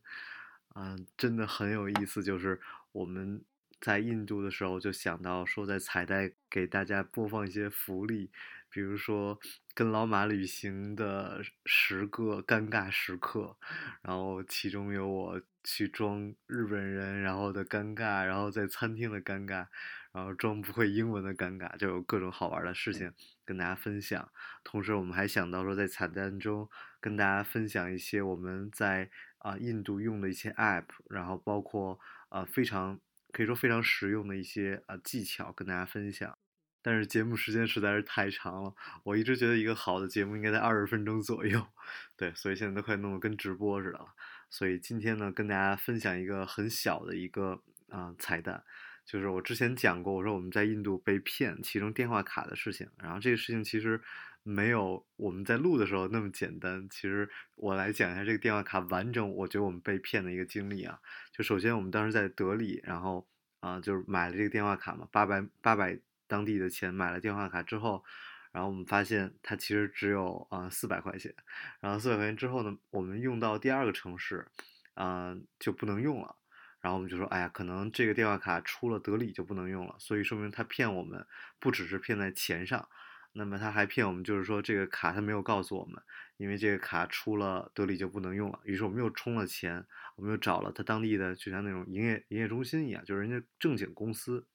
[0.76, 2.60] 嗯、真的很有意思，就是
[2.92, 3.42] 我们
[3.80, 8.30] 在印度的时候就想到说，在彩蛋给大家播放一些福利，
[8.70, 9.36] 比如说
[9.74, 13.56] 跟老马旅行的十个尴尬时刻，
[14.00, 19.66] 然后其中有我去装日本人，然后的尴尬，然后在餐厅的尴尬，
[20.14, 23.12] 然后装不会英文的尴尬，就有各种好玩的事情
[23.44, 24.30] 跟大家分享。
[24.62, 31.98] 同时，我们还想到说，在彩蛋中跟大家分享一些我们在啊、印度用的一些 app，然后包括
[32.28, 32.98] 呃非常
[33.32, 36.38] 可以说非常实用的一些呃技巧跟大家分享。
[36.80, 41.66] 但是节目时间实在是太长了，我一直觉得一个好的节目应该在二十分钟左右，
[42.16, 44.14] 对，所以现在都快弄得跟直播似的了。
[44.48, 48.62] 所以今天呢，跟大家分享一个很小的一个啊、彩蛋，
[49.04, 54.00] 就是我之前讲过，我说我们在印度被骗其中电话卡的事情，然后这个事情其实
[54.42, 56.86] 没有我们在录的时候那么简单。
[56.90, 60.98] 其实我来讲一下这个电话卡完整，我觉得我们被骗的一个经历啊。
[61.32, 63.26] 就首先我们当时在德里，然后
[63.60, 68.04] 啊、就是买了这个电话卡嘛，八百八百当地的钱买了电话卡之后。
[68.52, 71.34] 然后我们发现它其实只有啊四百块钱，
[71.80, 74.46] 然后四百块钱之后呢，我们用到第二个城市，
[74.94, 76.36] 啊、就不能用了。
[76.84, 81.26] 然后我们就说，哎呀，可能这个电话卡出了德里就不能用了，所以说明他骗我们，
[81.58, 82.86] 不只是骗在钱上，
[83.32, 86.02] 那么他还骗我们，就是说这个卡他没有告诉我们，
[86.36, 88.60] 因为这个卡出了德里就不能用了。
[88.64, 94.46] 于是我们又充了钱，我们又找了他当地的，就像那种营业营业中心一样，就是人家正经公司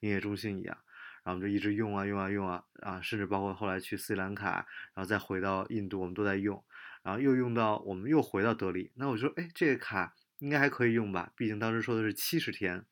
[0.00, 0.76] 营业中心一样。
[1.24, 6.62] 然后我们就一直用啊用啊用啊啊，甚至包括后来去斯里兰卡，然后再回到印度，我们都在用，
[7.02, 11.32] 然后又用到我们又回到德里，那我就说，哎，这个卡应该还可以用吧？
[11.36, 12.84] 毕竟当时说的是七十天，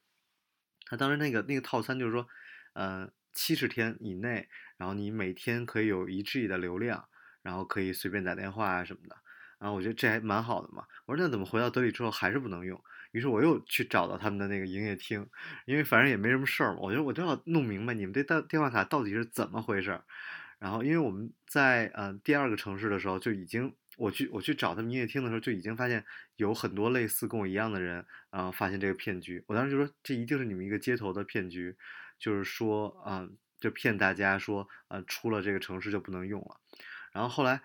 [0.87, 2.29] 他当时那个那个套餐就是说，
[2.75, 7.09] 呃，七十天以内，然后你每天可以有一 G 的流量，
[7.43, 9.17] 然后可以随便打电话啊什么的。
[9.59, 10.85] 然后我觉得这还蛮好的嘛。
[11.05, 12.81] 我说那怎么回到德里之后还是不能用？
[13.11, 15.27] 于是我又去找到他们的那个营业厅，
[15.65, 20.05] 因为反正也没什么事儿嘛，我觉得我就要弄明白你们这电电话卡到底是怎么回事儿。
[20.59, 26.05] 然后因为我们在呃第二个城市的时候就已经，我去我去找他们营业厅的时候就已经发现
[26.37, 29.45] 有很多类似跟我一样的人，然后发现这个骗局。
[29.49, 31.77] 我当时就说这一定是你们一个街头的骗局，
[32.19, 33.31] 就是说啊、呃
[33.61, 36.61] 就骗大家说呃出了这个城市就不能用了。
[37.13, 37.61] 然后后来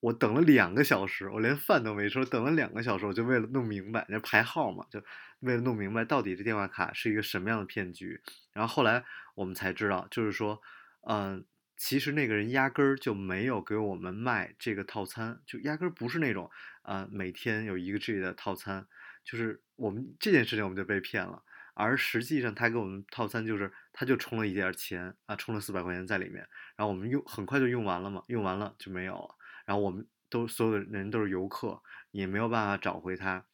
[0.00, 5.02] 我等了两个小时，我连饭都没吃，等了两个小时，我就为了弄明白，那排号嘛，就
[5.40, 8.20] 为了弄明白到底这电话卡是一个什么样的骗局。
[8.52, 9.02] 然后后来
[9.34, 10.60] 我们才知道，就是说，
[11.08, 11.44] 嗯、
[11.82, 16.50] 其实那个人压根儿就没有给我们卖这个套餐，就压根儿不是那种
[16.82, 18.86] 啊、呃每天有一个 G 的套餐，
[19.24, 21.42] 就是我们这件事情我们就被骗了。
[21.72, 29.34] 而实际上，他给我们套餐就是，他就充了一点钱啊，充了四百块钱在里面，然后我们用很快就用完了嘛，用完了就没有了。
[29.64, 33.46] 然后我们都所有的人都是游客，也没有办法找回他。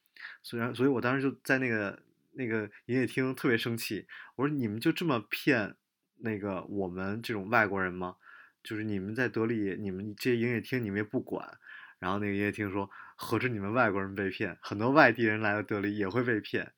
[0.43, 2.03] 虽然，所以我当时就在那个
[2.33, 5.77] 那个营业厅特别生气，我说你们就这么骗
[6.19, 8.17] 那个我们这种外国人吗？
[8.63, 11.59] 就是你们在德里，你们这营业厅你们也不管。
[11.99, 16.73] 然后那个营业厅说，合着你们外国人被骗，很多外地人来到德里也会被骗。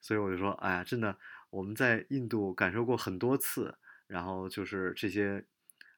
[0.00, 1.18] 所以我就说，哎呀，真的，
[1.50, 3.76] 我们在印度感受过很多次，
[4.06, 5.44] 然后就是这些，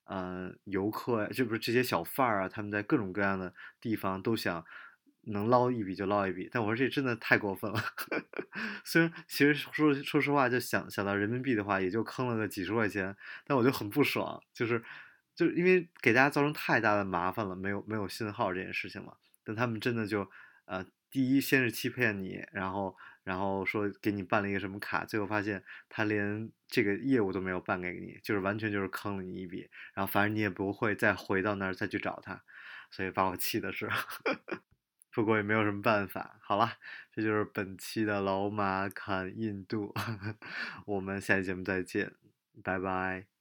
[0.04, 4.64] 呃，游客这，不是这些小贩儿啊，他们在各种各样的地方都想
[5.22, 7.82] 能捞一笔就捞一笔，但我说这真的太过分了。
[8.84, 13.14] 虽然其实说说实话，就想想到人民币的话，也就坑了个几十块钱，
[13.46, 14.82] 但我就很不爽，就是
[15.34, 19.14] 就是因为给大家造成太大的麻烦了，没有没有信号这件事情嘛，
[19.44, 20.30] 但他们真的就
[20.64, 32.42] 呃，第一先是欺骗你，然后然后说给你办了一个什么卡，最后发现他连这个业务都没有办给你，就是完全就是坑了你一笔，然后反正你也不会再回到那儿再去找他，
[32.90, 33.88] 所以把我气的是，
[35.18, 36.38] 不过也没有什么办法。
[36.40, 36.70] 好了，
[37.10, 39.92] 这就是本期的老马侃印度，
[40.86, 42.12] 我们下期节目再见，
[42.62, 43.37] 拜拜。